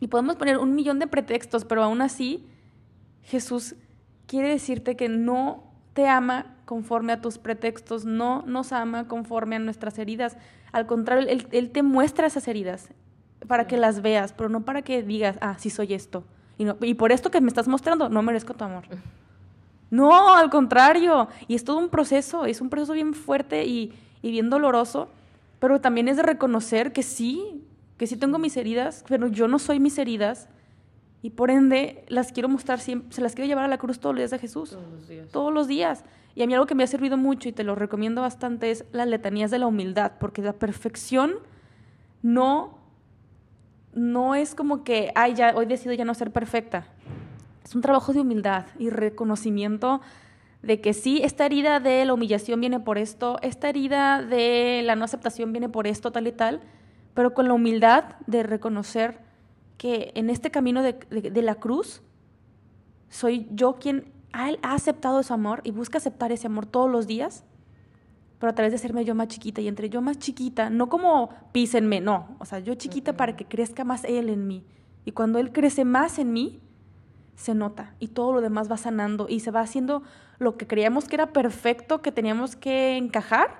[0.00, 2.46] Y podemos poner un millón de pretextos, pero aún así
[3.22, 3.74] Jesús
[4.26, 9.58] quiere decirte que no te ama conforme a tus pretextos, no nos ama conforme a
[9.58, 10.36] nuestras heridas.
[10.72, 12.88] Al contrario, Él, te muestra esas heridas
[13.46, 16.24] para que las veas, pero no para que digas, ah, sí soy esto.
[16.58, 18.84] Y, no, y por esto que me estás mostrando, no merezco tu amor.
[19.90, 21.28] No, al contrario.
[21.46, 23.92] Y es todo un proceso, es un proceso bien fuerte y,
[24.26, 25.08] y bien doloroso,
[25.60, 27.62] pero también es de reconocer que sí,
[27.96, 30.48] que sí tengo mis heridas, pero yo no soy mis heridas
[31.22, 34.16] y por ende las quiero mostrar siempre, se las quiero llevar a la cruz todos
[34.16, 34.70] los días de Jesús.
[34.70, 35.28] Todos los días.
[35.28, 36.04] Todos los días.
[36.34, 38.84] Y a mí algo que me ha servido mucho y te lo recomiendo bastante es
[38.90, 41.34] las letanías de la humildad, porque la perfección
[42.22, 42.78] no,
[43.94, 46.88] no es como que, ay, ya, hoy decido ya no ser perfecta.
[47.64, 50.00] Es un trabajo de humildad y reconocimiento
[50.66, 54.96] de que sí, esta herida de la humillación viene por esto, esta herida de la
[54.96, 56.60] no aceptación viene por esto, tal y tal,
[57.14, 59.20] pero con la humildad de reconocer
[59.78, 60.96] que en este camino de,
[61.42, 62.02] la cruz
[63.08, 67.06] soy yo quien ha, ha, aceptado ese amor y busca aceptar ese amor todos los
[67.06, 67.44] días,
[68.40, 71.30] pero a través de hacerme yo más chiquita y entre yo más chiquita, no como
[71.52, 74.64] písenme, no, o sea, yo chiquita para que crezca más Él en mí.
[75.04, 76.60] Y cuando Él crece más en mí,
[77.36, 80.02] se nota y todo lo demás va sanando y se va haciendo
[80.38, 83.58] lo que creíamos que era perfecto, que teníamos que encajar,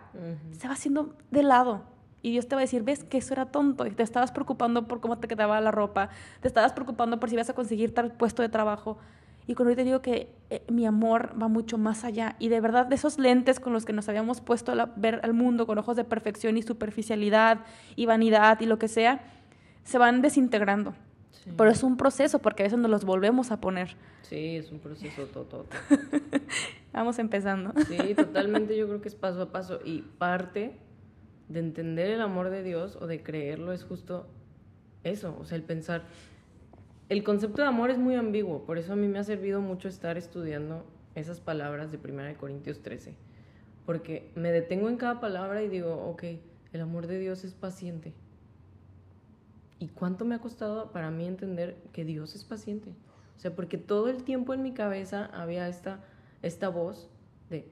[0.52, 1.82] se va haciendo de lado
[2.26, 4.88] y Dios te va a decir, ves que eso era tonto y te estabas preocupando
[4.88, 6.08] por cómo te quedaba la ropa,
[6.40, 8.98] te estabas preocupando por si ibas a conseguir tal puesto de trabajo.
[9.46, 12.60] Y cuando yo te digo que eh, mi amor va mucho más allá y de
[12.60, 15.78] verdad de esos lentes con los que nos habíamos puesto a ver al mundo con
[15.78, 17.60] ojos de perfección y superficialidad
[17.94, 19.20] y vanidad y lo que sea,
[19.84, 20.94] se van desintegrando.
[21.56, 23.96] Pero es un proceso porque a veces nos los volvemos a poner.
[24.22, 25.66] Sí, es un proceso todo.
[26.92, 27.72] Vamos empezando.
[27.86, 30.76] Sí, totalmente yo creo que es paso a paso y parte
[31.48, 34.26] de entender el amor de Dios o de creerlo es justo
[35.04, 36.04] eso, o sea, el pensar.
[37.08, 39.88] El concepto de amor es muy ambiguo, por eso a mí me ha servido mucho
[39.88, 43.14] estar estudiando esas palabras de 1 Corintios 13,
[43.84, 46.24] porque me detengo en cada palabra y digo, ok,
[46.72, 48.12] el amor de Dios es paciente.
[49.78, 52.94] ¿Y cuánto me ha costado para mí entender que Dios es paciente?
[53.36, 56.00] O sea, porque todo el tiempo en mi cabeza había esta,
[56.42, 57.10] esta voz
[57.50, 57.68] de,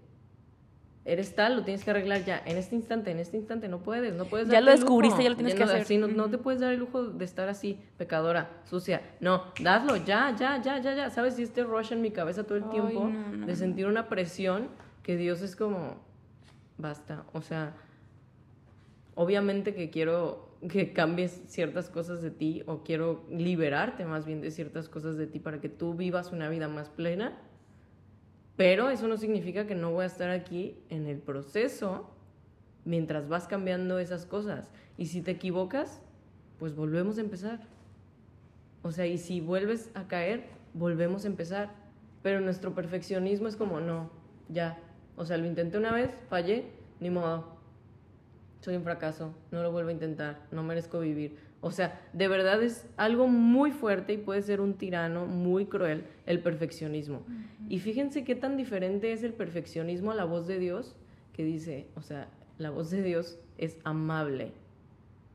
[1.07, 4.15] eres tal, lo tienes que arreglar ya, en este instante, en este instante, no puedes,
[4.15, 4.49] no puedes.
[4.49, 5.99] Ya lo descubriste, ya lo tienes que hacer.
[5.99, 9.01] no, no, te puedes dar el lujo de estar así, pecadora, sucia.
[9.21, 11.11] No, dadlo, ya, ya, ya, ya, ya.
[11.11, 11.35] ¿Sabes?
[11.35, 13.11] si este rush en mi cabeza todo el tiempo
[13.47, 14.69] de sentir una presión
[15.03, 15.97] que Dios es como,
[16.79, 17.25] basta.
[17.33, 17.75] O sea,
[19.15, 24.51] obviamente que quiero que cambies ciertas cosas de ti o quiero liberarte más bien de
[24.51, 27.39] ciertas cosas de ti para que tú vivas una vida más plena
[28.57, 32.11] pero eso no significa que no voy a estar aquí en el proceso
[32.85, 34.71] mientras vas cambiando esas cosas.
[34.97, 36.01] Y si te equivocas,
[36.59, 37.61] pues volvemos a empezar.
[38.83, 41.71] O sea, y si vuelves a caer, volvemos a empezar.
[42.23, 44.11] Pero nuestro perfeccionismo es como, no,
[44.49, 44.79] ya.
[45.17, 46.67] O sea, lo intenté una vez, fallé,
[47.01, 47.54] ni modo.
[48.65, 51.37] Soy un fracaso, no lo vuelvo a intentar, no merezco vivir.
[51.61, 56.07] O sea, de verdad es algo muy fuerte y puede ser un tirano muy cruel
[56.25, 57.27] el perfeccionismo.
[57.69, 60.97] Y fíjense qué tan diferente es el perfeccionismo a la voz de Dios,
[61.35, 64.53] que dice, o sea, la voz de Dios es amable.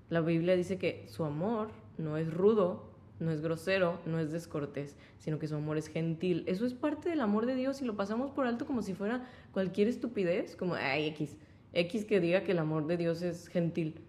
[0.09, 2.89] La Biblia dice que su amor no es rudo,
[3.19, 6.45] no es grosero, no es descortés, sino que su amor es gentil.
[6.47, 9.27] Eso es parte del amor de Dios y lo pasamos por alto como si fuera
[9.51, 11.37] cualquier estupidez, como, ay, X,
[11.73, 14.01] X que diga que el amor de Dios es gentil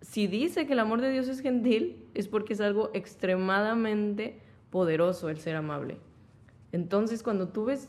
[0.00, 5.28] si dice que el amor de Dios es gentil, es porque es algo extremadamente poderoso
[5.28, 5.98] el ser amable.
[6.72, 7.88] Entonces, cuando tú ves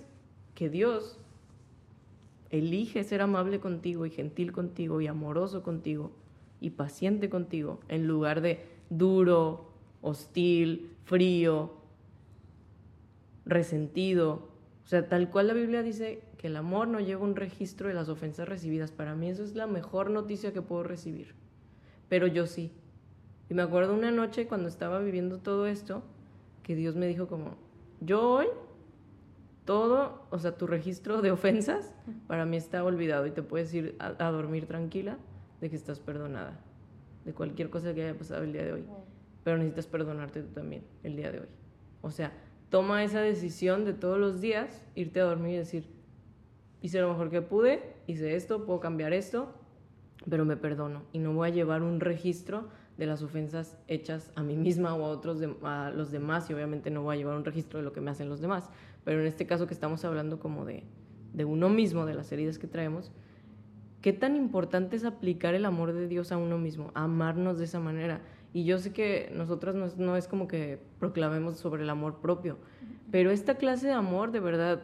[0.55, 1.19] que Dios
[2.49, 6.11] elige ser amable contigo y gentil contigo y amoroso contigo
[6.59, 9.71] y paciente contigo, en lugar de duro,
[10.01, 11.73] hostil, frío,
[13.45, 14.49] resentido,
[14.83, 17.93] o sea, tal cual la Biblia dice que el amor no lleva un registro de
[17.93, 21.35] las ofensas recibidas, para mí eso es la mejor noticia que puedo recibir
[22.09, 22.71] pero yo sí.
[23.49, 26.03] Y me acuerdo una noche cuando estaba viviendo todo esto,
[26.63, 27.55] que Dios me dijo como,
[28.01, 28.47] yo hoy,
[29.65, 31.93] todo, o sea, tu registro de ofensas,
[32.27, 35.17] para mí está olvidado y te puedes ir a, dormir tranquila
[35.61, 36.59] de que estás perdonada,
[37.25, 38.85] de cualquier cosa que haya pasado el día de hoy.
[39.43, 41.47] Pero necesitas perdonarte tú también el día de hoy.
[42.01, 42.33] O sea,
[42.69, 45.85] toma esa decisión de todos los días, irte a dormir y decir,
[46.81, 49.53] hice lo mejor que pude, hice esto, puedo cambiar esto,
[50.29, 54.43] pero me perdono y no voy a llevar un registro de las ofensas hechas a
[54.43, 57.37] mí misma o a otros de, a los demás y obviamente no voy a llevar
[57.37, 58.69] un registro de lo que me hacen los demás,
[59.05, 60.83] pero en este caso que estamos hablando como de,
[61.33, 63.11] de uno mismo, de las heridas que traemos,
[64.01, 67.79] ¿qué tan importante es aplicar el amor de Dios a uno mismo, amarnos de esa
[67.79, 68.21] manera?
[68.51, 72.19] Y yo sé que nosotras no es, no es como que proclamemos sobre el amor
[72.19, 72.57] propio,
[73.11, 74.81] pero esta clase de amor de verdad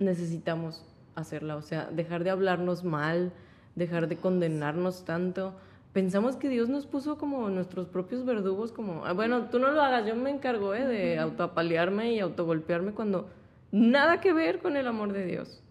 [0.00, 0.82] necesitamos
[1.14, 3.32] hacerla, o sea, dejar de hablarnos mal,
[3.76, 5.54] dejar de condenarnos tanto.
[5.92, 9.82] Pensamos que Dios nos puso como nuestros propios verdugos, como, "Ah, bueno, tú no lo
[9.82, 10.86] hagas, yo me encargo ¿eh?
[10.86, 13.28] de autoapalearme y autogolpearme cuando
[13.72, 15.62] nada que ver con el amor de Dios.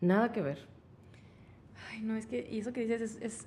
[0.00, 0.58] Nada que ver.
[1.90, 3.46] Ay, no, es que, y eso que dices es, es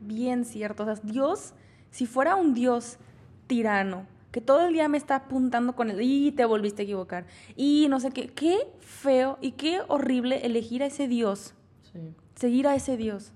[0.00, 0.82] bien cierto.
[0.82, 1.54] O sea, Dios,
[1.90, 2.98] si fuera un Dios
[3.46, 7.26] tirano, que todo el día me está apuntando con el, y te volviste a equivocar,
[7.56, 11.54] y no sé qué, qué feo y qué horrible elegir a ese Dios,
[11.92, 11.98] Sí.
[12.36, 13.32] seguir a ese Dios.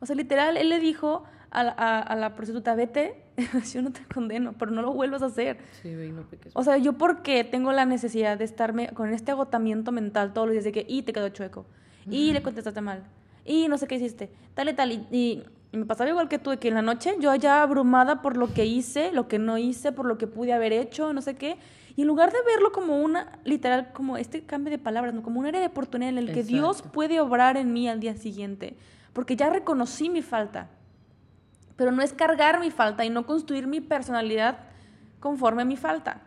[0.00, 3.22] O sea, literal, él le dijo a, la- a- a la prostituta, vete,
[3.72, 5.58] yo no te condeno, pero no lo vuelvas a hacer.
[5.80, 6.52] Sí, ve y no peques.
[6.54, 10.48] O sea, yo por qué tengo la necesidad de estarme con este agotamiento mental todos
[10.48, 11.66] los días de que, y te quedó chueco,
[12.10, 13.04] y le contestaste mal,
[13.44, 15.42] y no sé qué hiciste, tal y tal, y
[15.78, 18.52] me pasaba igual que tú, de que en la noche yo ya abrumada por lo
[18.52, 21.56] que hice, lo que no hice, por lo que pude haber hecho, no sé qué,
[21.96, 25.22] y en lugar de verlo como una, literal, como este cambio de palabras, ¿no?
[25.22, 28.16] como un área de oportunidad en el que Dios puede obrar en mí al día
[28.16, 28.76] siguiente,
[29.12, 30.68] porque ya reconocí mi falta
[31.76, 34.58] pero no es cargar mi falta y no construir mi personalidad
[35.20, 36.22] conforme a mi falta,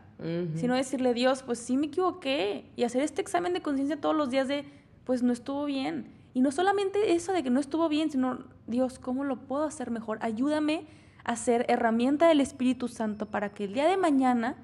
[0.56, 4.30] sino decirle, Dios, pues sí me equivoqué y hacer este examen de conciencia todos los
[4.30, 4.66] días de,
[5.04, 6.08] pues no estuvo bien.
[6.36, 9.90] Y no solamente eso de que no estuvo bien, sino, Dios, ¿cómo lo puedo hacer
[9.90, 10.20] mejor?
[10.22, 10.86] Ayúdame
[11.24, 14.56] a ser herramienta del Espíritu Santo para que el día de mañana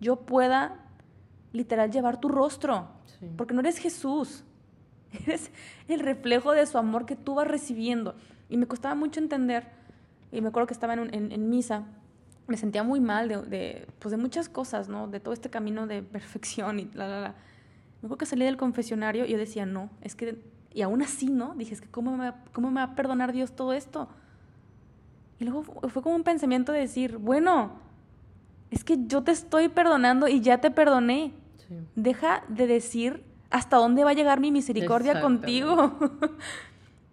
[0.00, 0.80] yo pueda
[1.52, 2.88] literal llevar tu rostro,
[3.20, 3.26] Sí.
[3.36, 4.42] porque no eres Jesús,
[5.26, 5.50] eres
[5.86, 8.14] el reflejo de su amor que tú vas recibiendo.
[8.48, 9.68] Y me costaba mucho entender,
[10.32, 11.84] y me acuerdo que estaba en, un- en- en misa,
[12.46, 15.08] me sentía muy mal de, de, pues de muchas cosas, ¿no?
[15.08, 17.28] De todo este camino de perfección y la, la, la.
[18.00, 20.42] Me acuerdo que salí del confesionario y yo decía, no, es que,
[20.74, 21.54] y aún así, ¿no?
[21.56, 24.08] Dije, es que ¿cómo me, va- cómo me va a perdonar Dios todo esto?
[25.38, 27.72] Y luego fu- fue como un pensamiento de decir, bueno,
[28.70, 31.32] es que yo te estoy perdonando y ya te perdoné.
[31.68, 31.74] Sí.
[31.96, 35.98] Deja de decir hasta dónde va a llegar mi misericordia contigo.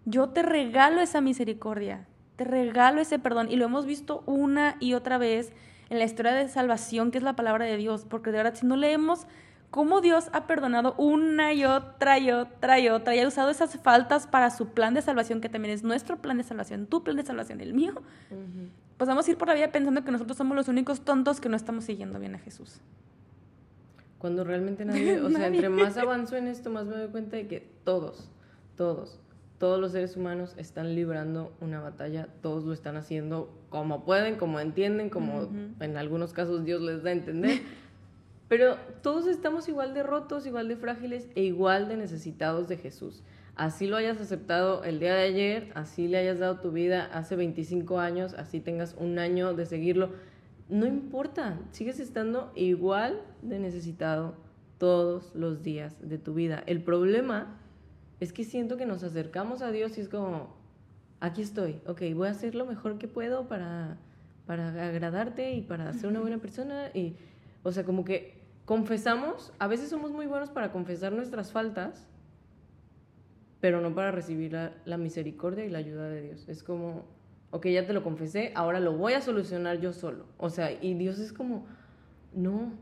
[0.05, 3.51] Yo te regalo esa misericordia, te regalo ese perdón.
[3.51, 5.51] Y lo hemos visto una y otra vez
[5.89, 8.05] en la historia de salvación, que es la palabra de Dios.
[8.09, 9.27] Porque de verdad, si no leemos
[9.71, 13.77] cómo Dios ha perdonado una y otra y otra y otra, y ha usado esas
[13.77, 17.17] faltas para su plan de salvación, que también es nuestro plan de salvación, tu plan
[17.17, 17.91] de salvación, el mío,
[18.31, 18.69] Ujú.
[18.97, 21.49] pues vamos a ir por la vida pensando que nosotros somos los únicos tontos que
[21.49, 22.79] no estamos siguiendo bien a Jesús.
[24.17, 25.55] Cuando realmente nadie, o sea, Nadie.
[25.57, 28.29] entre más avanzo en esto, más me doy cuenta de que todos,
[28.75, 29.19] todos,
[29.59, 34.59] todos los seres humanos están librando una batalla, todos lo están haciendo como pueden, como
[34.59, 35.55] entienden, como Ujú.
[35.79, 37.61] en algunos casos Dios les da a entender.
[38.49, 43.23] Pero todos estamos igual de rotos, igual de frágiles e igual de necesitados de Jesús.
[43.55, 47.35] Así lo hayas aceptado el día de ayer, así le hayas dado tu vida hace
[47.35, 50.11] 25 años, así tengas un año de seguirlo,
[50.69, 54.35] no importa, sigues estando igual de necesitado
[54.77, 56.63] todos los días de tu vida.
[56.67, 57.59] El problema
[58.19, 60.55] es que siento que nos acercamos a Dios y es como,
[61.19, 63.97] aquí estoy, ok, voy a hacer lo mejor que puedo para,
[64.45, 66.91] para agradarte y para ser una buena persona.
[66.93, 67.15] Y,
[67.63, 68.38] o sea, como que
[68.69, 72.05] confesamos, a veces somos muy buenos para confesar nuestras faltas,
[73.59, 76.47] pero no para recibir la, la misericordia y la ayuda de Dios.
[76.47, 77.05] Es como,
[77.49, 80.27] ok, ya te lo confesé, ahora lo voy a solucionar yo solo.
[80.37, 81.65] O sea, y Dios es como,
[82.31, 82.73] no.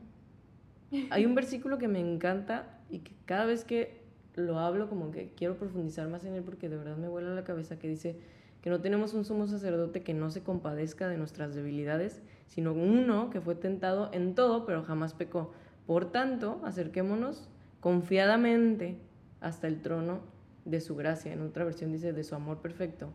[1.09, 4.01] Hay un versículo que me encanta y que cada vez que
[4.35, 7.45] lo hablo como que quiero profundizar más en él porque de verdad me vuela la
[7.45, 8.19] cabeza que dice
[8.61, 13.29] que no tenemos un sumo sacerdote que no se compadezca de nuestras debilidades, sino uno
[13.29, 15.53] que fue tentado en todo pero jamás pecó.
[15.87, 18.97] Por tanto, acerquémonos confiadamente
[19.39, 20.19] hasta el trono
[20.65, 21.31] de su gracia.
[21.33, 23.09] En otra versión dice de su amor perfecto.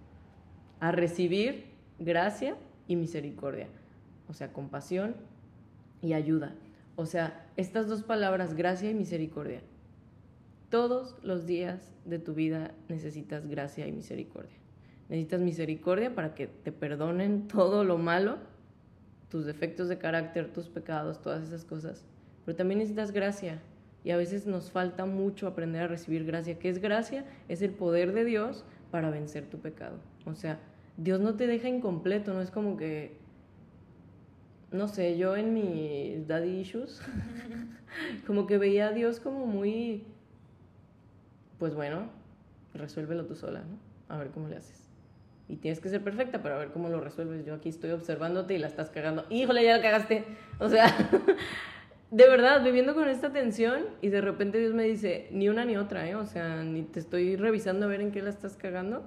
[0.80, 1.66] A recibir
[1.98, 2.56] gracia
[2.88, 3.68] y misericordia.
[4.28, 5.14] O sea, compasión
[6.00, 6.54] y ayuda.
[6.96, 9.60] O sea, estas dos palabras, gracia y misericordia.
[10.70, 14.56] Todos los días de tu vida necesitas gracia y misericordia.
[15.10, 18.38] Necesitas misericordia para que te perdonen todo lo malo,
[19.28, 22.06] tus defectos de carácter, tus pecados, todas esas cosas.
[22.44, 23.60] Pero también necesitas gracia.
[24.04, 26.58] Y a veces nos falta mucho aprender a recibir gracia.
[26.58, 27.24] ¿Qué es gracia?
[27.48, 29.96] Es el poder de Dios para vencer tu pecado.
[30.26, 30.58] O sea,
[30.96, 33.16] Dios no te deja incompleto, no es como que,
[34.70, 37.00] no sé, yo en mis daddy issues,
[38.26, 40.04] como que veía a Dios como muy,
[41.58, 42.10] pues bueno,
[42.74, 43.92] resuélvelo tú sola, ¿no?
[44.12, 44.88] a ver cómo le haces.
[45.48, 47.44] Y tienes que ser perfecta, pero a ver cómo lo resuelves.
[47.44, 49.26] Yo aquí estoy observándote y la estás cagando.
[49.28, 50.24] Híjole, ya la cagaste.
[50.58, 50.86] O sea,
[52.12, 55.78] de verdad, viviendo con esta tensión y de repente Dios me dice, ni una ni
[55.78, 56.14] otra, ¿eh?
[56.14, 59.02] O sea, ni te estoy revisando a ver en qué la estás cagando,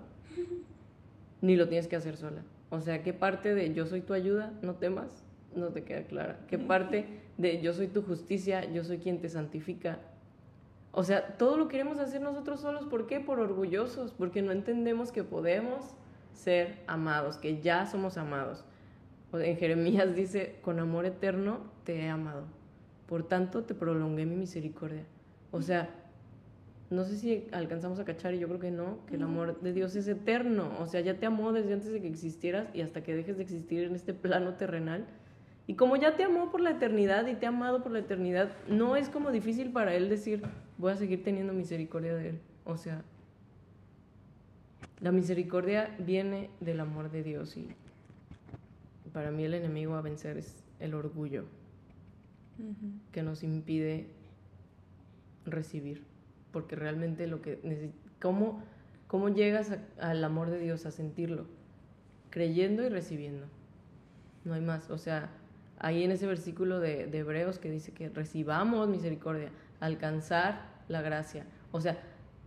[1.40, 2.42] ni lo tienes que hacer sola.
[2.72, 4.54] O sea, ¿qué parte de yo soy tu ayuda?
[4.64, 5.24] No temas,
[5.56, 6.40] no te queda clara.
[6.48, 7.06] ¿Qué parte
[7.38, 8.66] de yo soy tu justicia?
[8.74, 10.00] Yo soy quien te santifica.
[10.92, 12.86] O sea, todo lo queremos hacer nosotros solos.
[12.88, 13.20] ¿Por qué?
[13.20, 15.94] Por orgullosos, porque no entendemos que podemos
[16.34, 18.66] ser amados, que ya somos amados.
[19.32, 22.46] En Jeremías dice, con amor eterno te he amado.
[23.08, 25.04] Por tanto, te prolongué mi misericordia.
[25.52, 25.90] O sea,
[26.90, 29.74] no sé si alcanzamos a cachar, y yo creo que no, que el amor de
[29.74, 30.72] Dios es eterno.
[30.80, 33.44] O sea, ya te amó desde antes de que existieras y hasta que dejes de
[33.44, 35.06] existir en este plano terrenal.
[35.68, 38.52] Y como ya te amó por la eternidad y te ha amado por la eternidad,
[38.68, 40.44] no es como difícil para Él decir,
[40.78, 42.40] voy a seguir teniendo misericordia de Él.
[42.66, 43.04] O sea,
[45.00, 47.68] la misericordia viene del amor de Dios y
[49.12, 51.46] para mí el enemigo a vencer es el orgullo
[53.12, 54.08] que nos impide
[55.46, 56.04] recibir,
[56.52, 57.92] porque realmente lo que
[58.22, 58.64] ¿cómo,
[59.08, 61.46] cómo llegas al amor de Dios a sentirlo?
[62.30, 63.48] Creyendo y recibiendo.
[64.44, 64.90] No hay más.
[64.90, 65.30] O sea,
[65.80, 69.50] ahí en ese versículo de, de Hebreos que dice que recibamos misericordia,
[69.80, 71.46] alcanzar la gracia.
[71.72, 71.98] O sea,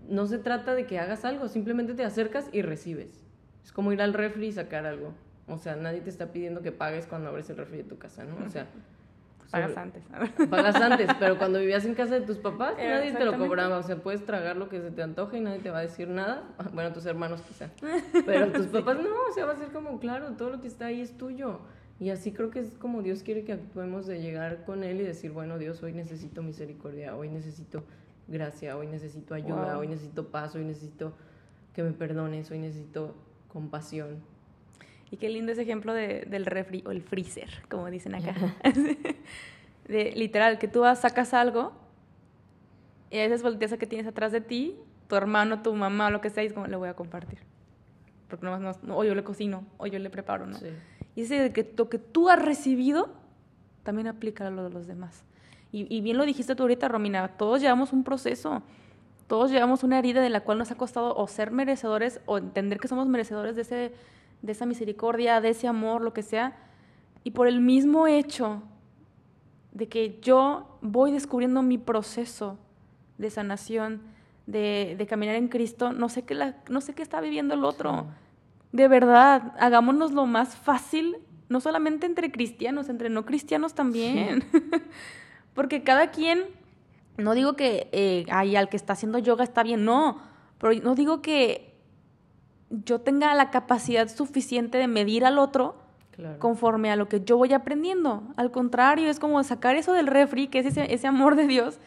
[0.09, 3.25] no se trata de que hagas algo, simplemente te acercas y recibes.
[3.65, 5.13] Es como ir al refri y sacar algo.
[5.47, 8.25] O sea, nadie te está pidiendo que pagues cuando abres el refri de tu casa,
[8.25, 8.37] ¿no?
[8.45, 8.67] O sea,
[9.51, 10.03] Pagas antes.
[10.51, 13.79] Pagas antes, pero cuando vivías en casa de tus papás, nadie te lo cobraba.
[13.79, 16.09] O sea, puedes tragar lo que se te antoje y nadie te va a decir
[16.09, 16.43] nada.
[16.75, 17.71] Bueno, tus hermanos quizá.
[18.27, 20.87] Pero tus papás no, o sea, va a ser como, claro, todo lo que está
[20.87, 21.61] ahí es tuyo.
[22.01, 25.05] Y así creo que es como Dios quiere que actuemos de llegar con Él y
[25.05, 27.83] decir, bueno, Dios, hoy necesito misericordia, hoy necesito
[28.29, 31.15] gracia, hoy necesito ayuda, hoy necesito paz, hoy necesito
[31.73, 33.17] que me perdones, hoy necesito
[33.49, 34.23] compasión.
[35.11, 38.35] Y qué lindo ese ejemplo de, del refri o el freezer, como dicen acá.
[39.89, 41.73] de, literal, que tú vas, sacas algo
[43.11, 44.77] y a veces volteas a que tienes atrás de ti,
[45.09, 47.39] tu hermano, tu mamá, lo que sea, y es como, le voy a compartir.
[48.29, 50.59] Porque no, no, no o yo le cocino, o yo le preparo, ¿no?
[51.17, 53.11] Y ese de que lo que tú has recibido
[53.83, 55.25] también aplica a lo de los demás.
[55.73, 58.63] Y, y, bien lo dijiste tú ahorita, Romina, todos llevamos un proceso,
[59.27, 62.79] todos llevamos una herida de la cual nos ha costado o ser merecedores o entender
[62.79, 63.93] que somos merecedores de, ese,
[64.43, 66.57] de esa misericordia, de ese amor, lo que sea.
[67.25, 68.63] Y por el mismo hecho
[69.73, 72.59] de que yo voy descubriendo mi proceso
[73.19, 74.03] de sanación,
[74.47, 77.65] de, de caminar en Cristo, no sé, qué la, no sé qué está viviendo el
[77.65, 78.07] otro.
[78.73, 81.17] De verdad, hagámonos lo más fácil,
[81.49, 84.45] no solamente entre cristianos, entre no cristianos también.
[85.55, 86.45] Porque cada quien,
[87.17, 90.21] no digo que eh, al que está haciendo yoga está bien, no,
[90.59, 91.68] pero no digo que
[92.71, 95.77] yo tenga la capacidad suficiente de medir al otro
[96.39, 98.23] conforme a lo que yo voy aprendiendo.
[98.37, 101.79] Al contrario, es como sacar eso del refri, que es ese, ese amor de Dios,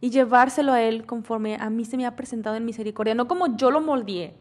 [0.00, 3.56] y llevárselo a Él conforme a mí se me ha presentado en misericordia, no como
[3.56, 4.34] yo lo moldeé,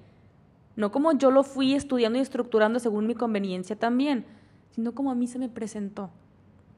[0.76, 4.26] no como yo lo fui estudiando y estructurando según mi conveniencia también,
[4.72, 6.10] sino como a mí se me presentó.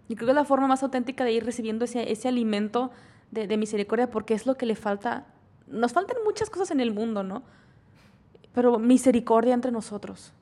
[0.08, 2.92] Y creo que es la forma más auténtica de ir recibiendo ese, ese alimento
[3.32, 5.26] de, misericordia, porque es lo que le falta.
[5.68, 7.44] Nos faltan muchas cosas en el mundo, ¿no?
[8.56, 10.34] Pero misericordia entre nosotros.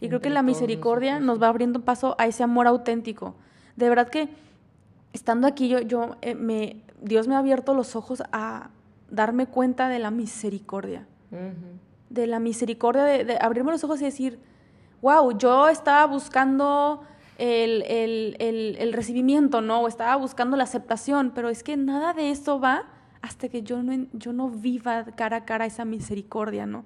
[0.00, 3.34] Y creo que la misericordia nos va abriendo paso a ese amor auténtico.
[3.76, 4.30] De verdad que
[5.12, 8.70] estando aquí, yo, yo eh, me, Dios me ha abierto los ojos a
[9.10, 11.06] darme cuenta de la misericordia.
[12.08, 14.38] De la misericordia, de, de abrirme los ojos y decir,
[15.02, 17.02] wow, yo estaba buscando
[17.40, 19.80] el, recibimiento, ¿no?
[19.80, 22.84] O estaba buscando la aceptación, pero es que nada de eso va
[23.22, 26.84] hasta que yo no, yo no viva cara a cara esa misericordia, ¿no?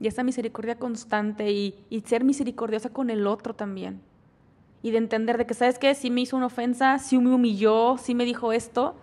[0.00, 1.74] Y esa misericordia constante y,
[2.06, 4.00] ser misericordiosa con el otro también.
[4.82, 5.94] Y de entender de que, ¿sabes qué?
[5.94, 8.94] Sí me hizo una ofensa, sí me humilló, sí me dijo esto,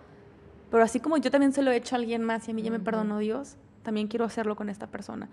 [0.70, 2.62] pero así como yo también se lo he hecho a alguien más y a mí
[2.62, 5.28] ya me perdonó Dios, también quiero hacerlo con esta persona.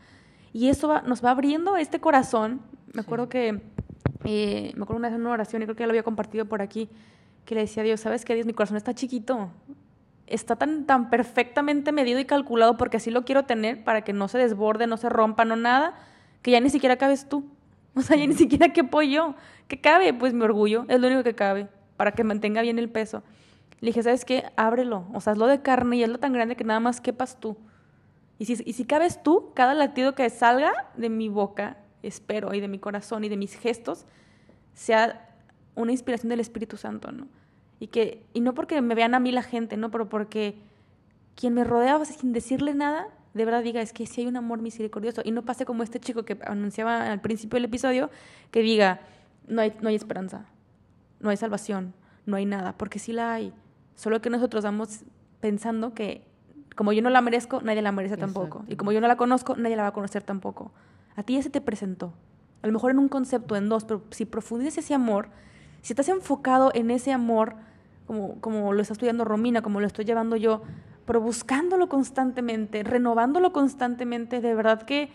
[0.52, 2.62] Y eso nos va abriendo este corazón.
[2.94, 3.62] Me acuerdo que
[4.26, 6.46] eh, me acuerdo una vez en una oración, y creo que ya lo había compartido
[6.46, 6.90] por aquí,
[7.46, 8.46] que le decía a Dios, ¿sabes qué, Dios?
[8.46, 9.50] Mi corazón está chiquito.
[10.34, 14.28] Está tan, tan perfectamente medido y calculado porque así lo quiero tener para que no
[14.28, 15.96] se desborde, no se rompa, no nada,
[16.42, 17.46] que ya ni siquiera cabes tú.
[17.96, 19.36] O sea, ya ni siquiera quepo yo.
[19.68, 20.16] ¿Qué cabe?
[20.16, 23.22] Pues mi orgullo es lo único que cabe para que mantenga bien el peso.
[23.82, 24.46] Le dije, ¿sabes qué?
[24.56, 25.06] Ábrelo.
[25.14, 27.56] O sea, hazlo de carne y hazlo tan grande que nada más quepas tú.
[28.40, 32.60] Y si, y si cabes tú, cada latido que salga de mi boca espero, y
[32.60, 34.06] de mi corazón y de mis gestos,
[34.74, 35.30] sea
[35.76, 37.28] una inspiración del Espíritu Santo, ¿no?
[37.80, 39.91] Y, que, y no porque me vean a mí la gente, ¿no?
[39.91, 40.55] Pero porque
[41.36, 44.61] quien me rodea sin decirle nada, de verdad diga, es que sí hay un amor
[44.61, 45.21] misericordioso.
[45.26, 48.09] Y no pase como este chico que anunciaba al principio del episodio,
[48.51, 49.01] que diga,
[49.47, 50.45] no hay, no hay esperanza,
[51.19, 51.93] no hay salvación,
[52.26, 53.53] no hay nada, porque sí la hay.
[53.95, 55.03] Solo que nosotros vamos
[55.39, 56.26] pensando que
[56.76, 58.63] como yo no la merezco, nadie la merece tampoco.
[58.67, 60.71] Y como yo no la conozco, nadie la va a conocer tampoco.
[61.15, 62.13] A ti ya se te presentó.
[62.61, 65.30] A lo mejor en un concepto, en dos, pero si profundizas ese amor,
[65.84, 67.56] si estás enfocado en ese amor,
[68.08, 70.62] como, como lo está estudiando Romina, como lo estoy llevando yo,
[71.06, 75.10] pero buscándolo constantemente, renovándolo constantemente, de verdad que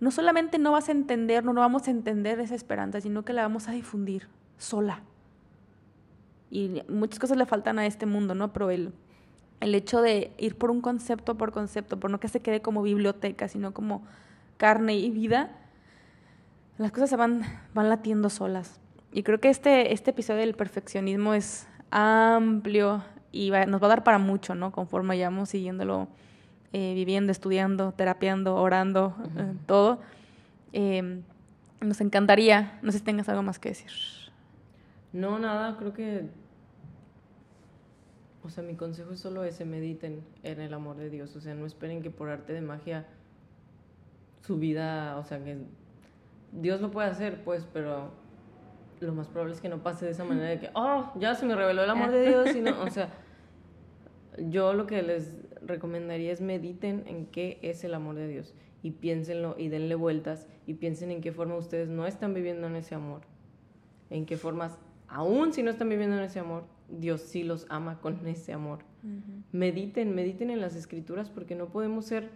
[0.00, 3.32] no solamente no vas a entender, no, no vamos a entender esa esperanza, sino que
[3.32, 5.00] la vamos a difundir sola.
[6.50, 8.52] Y muchas cosas le faltan a este mundo, ¿no?
[8.52, 8.92] Pero el,
[9.60, 12.82] el hecho de ir por un concepto por concepto, por no que se quede como
[12.82, 14.02] biblioteca, sino como
[14.58, 15.56] carne y vida,
[16.76, 18.81] las cosas se van, van latiendo solas.
[19.12, 24.04] Y creo que este, este episodio del perfeccionismo es amplio y nos va a dar
[24.04, 24.72] para mucho, ¿no?
[24.72, 26.08] Conforme vayamos siguiéndolo,
[26.72, 30.00] eh, viviendo, estudiando, terapiando, orando, eh, todo.
[30.72, 31.22] Em,
[31.80, 33.90] nos encantaría, no sé si tengas algo más que decir.
[35.12, 36.26] No, nada, creo que
[38.44, 41.36] o sea, mi consejo es solo ese, mediten en el amor de Dios.
[41.36, 43.06] O sea, no esperen que por arte de magia
[44.44, 45.58] su vida, o sea, que
[46.50, 48.10] Dios lo puede hacer, pues, pero
[49.02, 51.46] lo más probable es que no pase de esa manera de que, oh, ya se
[51.46, 52.48] me reveló el amor de Dios.
[52.78, 53.08] o sea,
[54.38, 58.92] yo lo que les recomendaría es mediten en qué es el amor de Dios y
[58.92, 62.94] piénsenlo y denle vueltas y piensen en qué forma ustedes no están viviendo en ese
[62.94, 63.22] amor.
[64.10, 64.78] En qué formas,
[65.08, 68.80] aún si no están viviendo en ese amor, Dios sí los ama con ese amor.
[69.50, 72.30] Mediten, mediten en las escrituras porque no podemos ser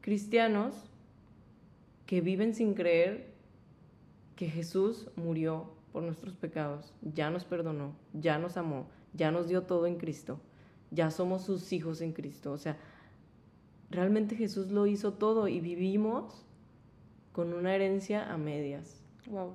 [0.00, 0.90] cristianos
[2.04, 3.31] que viven sin creer
[4.42, 9.62] que Jesús murió por nuestros pecados, ya nos perdonó, ya nos amó, ya nos dio
[9.62, 10.40] todo en Cristo,
[10.90, 12.50] ya somos sus hijos en Cristo.
[12.50, 12.76] O sea,
[13.88, 16.44] realmente Jesús lo hizo todo y vivimos
[17.30, 19.04] con una herencia a medias.
[19.30, 19.52] Wow.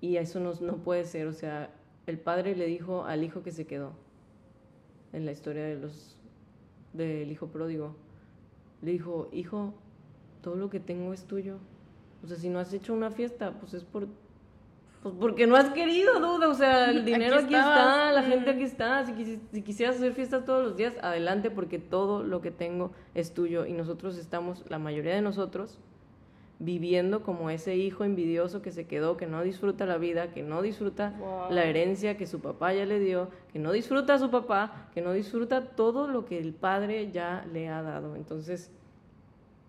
[0.00, 1.70] Y eso no, no puede ser, o sea,
[2.06, 3.92] el padre le dijo al hijo que se quedó
[5.12, 6.16] en la historia de los
[6.94, 7.96] del hijo pródigo.
[8.80, 9.74] Le dijo, hijo,
[10.40, 11.58] todo lo que tengo es tuyo.
[12.22, 14.08] O sea, si no has hecho una fiesta, pues es por
[15.02, 16.48] pues porque no has querido, duda.
[16.48, 19.06] O sea, el dinero aquí, está, la gente aquí está.
[19.06, 23.32] Si, si, quisieras hacer fiestas todos los días, adelante, porque todo lo que tengo es
[23.32, 23.64] tuyo.
[23.64, 25.78] Y nosotros estamos, la mayoría de nosotros,
[26.58, 30.60] viviendo como ese hijo envidioso que se quedó, que no disfruta la vida, que no
[30.60, 31.14] disfruta
[31.50, 35.00] la herencia que su papá ya le dio, que no disfruta a su papá, que
[35.00, 38.16] no disfruta todo lo que el padre ya le ha dado.
[38.16, 38.70] Entonces,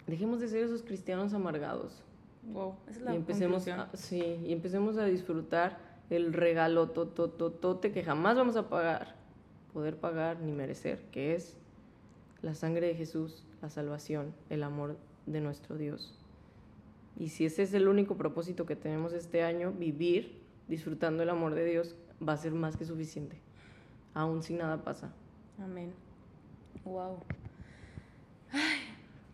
[0.07, 2.03] dejemos de ser esos cristianos amargados.
[2.43, 5.77] Y empecemos a, sí, y empecemos a disfrutar
[6.09, 9.15] el regalo tototote que jamás vamos a pagar,
[9.73, 11.55] poder pagar ni merecer, que es
[12.41, 16.17] la sangre de Jesús, la salvación, el amor de nuestro Dios.
[17.17, 21.53] Y si ese es el único propósito que tenemos este año, vivir disfrutando el amor
[21.53, 21.95] de Dios,
[22.27, 23.37] va a ser más que suficiente,
[24.13, 25.13] aun si nada pasa.
[25.63, 25.93] Amén.
[26.83, 27.19] Wow.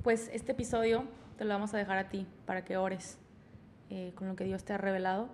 [0.03, 1.05] pues este episodio
[1.37, 3.19] te lo vamos a dejar a ti para que ores
[3.89, 5.29] eh, con lo que Dios te ha revelado.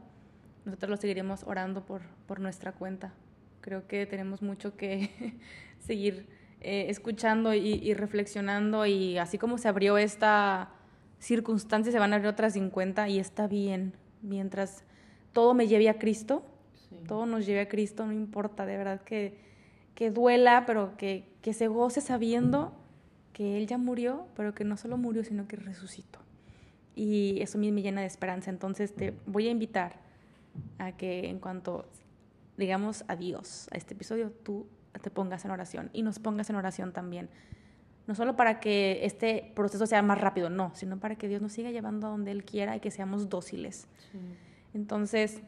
[0.66, 3.14] Nosotros lo seguiremos orando por, por nuestra cuenta.
[3.62, 5.40] Creo que tenemos mucho que
[5.80, 6.28] seguir
[6.62, 10.70] eh, escuchando y, y reflexionando y así como se abrió esta
[11.20, 13.94] circunstancias se van a abrir otras 50 y está bien.
[14.22, 14.84] Mientras
[15.32, 16.44] todo me lleve a Cristo,
[17.08, 19.38] todo nos lleve a Cristo, no importa, de verdad que,
[19.96, 22.74] que duela, pero que, que se goce sabiendo
[23.34, 26.20] que Él ya murió, pero que no solo murió, sino que resucitó.
[26.96, 28.50] Y eso me llena de esperanza.
[28.50, 30.00] Entonces te voy a invitar
[30.78, 31.90] a que en cuanto
[32.58, 34.68] digamos adiós a este episodio, tú
[35.02, 37.30] te pongas en oración y nos pongas en oración también
[38.08, 41.54] no solo para que este proceso sea más rápido, no, sino para que Dios nos
[41.54, 43.88] siga llevando a donde Él quiera y que seamos dóciles.
[44.74, 45.42] Entonces,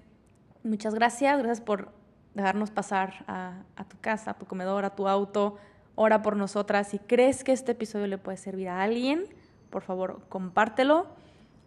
[0.64, 1.92] muchas gracias, gracias por
[2.34, 5.58] dejarnos pasar a, tu casa, a tu comedor, a tu auto.
[5.96, 6.90] Ora por nosotras.
[6.90, 9.26] Si crees que este episodio le puede servir a alguien,
[9.70, 11.08] por favor, compártelo.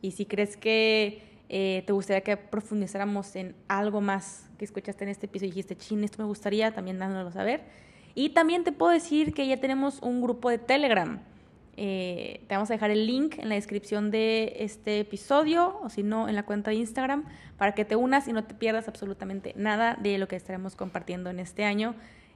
[0.01, 5.11] Y si crees que eh, te gustaría que profundizáramos en algo más que escuchaste en
[5.11, 7.63] este episodio y dijiste, chin, esto me gustaría, también dándolo saber
[8.19, 11.21] y también te puedo decir que ya tenemos un grupo de Telegram.
[11.77, 16.03] Eh, te vamos a dejar el link en la descripción de este episodio o si
[16.03, 17.27] no en la cuenta de Instagram
[17.57, 21.31] para que te unas y no te pierdas absolutamente nada de lo que estaremos compartiendo
[21.31, 21.95] en este año.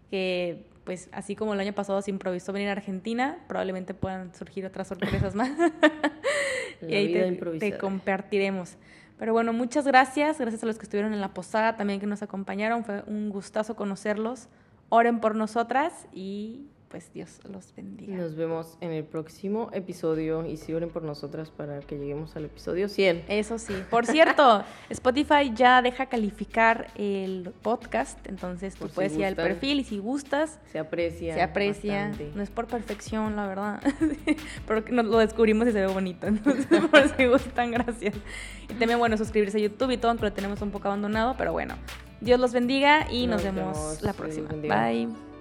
[0.09, 4.67] Que pues así como el año pasado se improvisó venir a Argentina, probablemente puedan surgir
[4.67, 5.51] otras sorpresas más.
[6.89, 8.77] y ahí te, te compartiremos.
[9.19, 10.39] Pero bueno, muchas gracias.
[10.39, 12.85] Gracias a los que estuvieron en la posada, también que nos acompañaron.
[12.85, 14.49] Fue un gustazo conocerlos
[14.93, 18.15] oren por nosotras y pues Dios los bendiga.
[18.15, 22.45] Nos vemos en el próximo episodio y si oren por nosotras para que lleguemos al
[22.45, 23.25] episodio 100.
[23.29, 23.73] Eso sí.
[23.89, 29.37] Por cierto, Spotify ya deja calificar el podcast, entonces tú Por si puedes ir al
[29.37, 31.33] perfil y si gustas, Se aprecia.
[31.35, 32.09] se aprecia.
[32.09, 32.31] bastante.
[32.35, 33.83] No es por perfección, la verdad.
[34.69, 36.27] Pero nos lo descubrimos y se ve bonito.
[36.27, 38.15] Entonces, por si gustan, gracias.
[38.69, 41.75] Y también, bueno, suscribirse a YouTube y todo, lo tenemos un poco abandonado, pero bueno.
[42.21, 44.03] Dios los bendiga y nos, Nos vemos vemos.
[44.03, 44.51] la próxima.
[44.51, 45.32] Bye.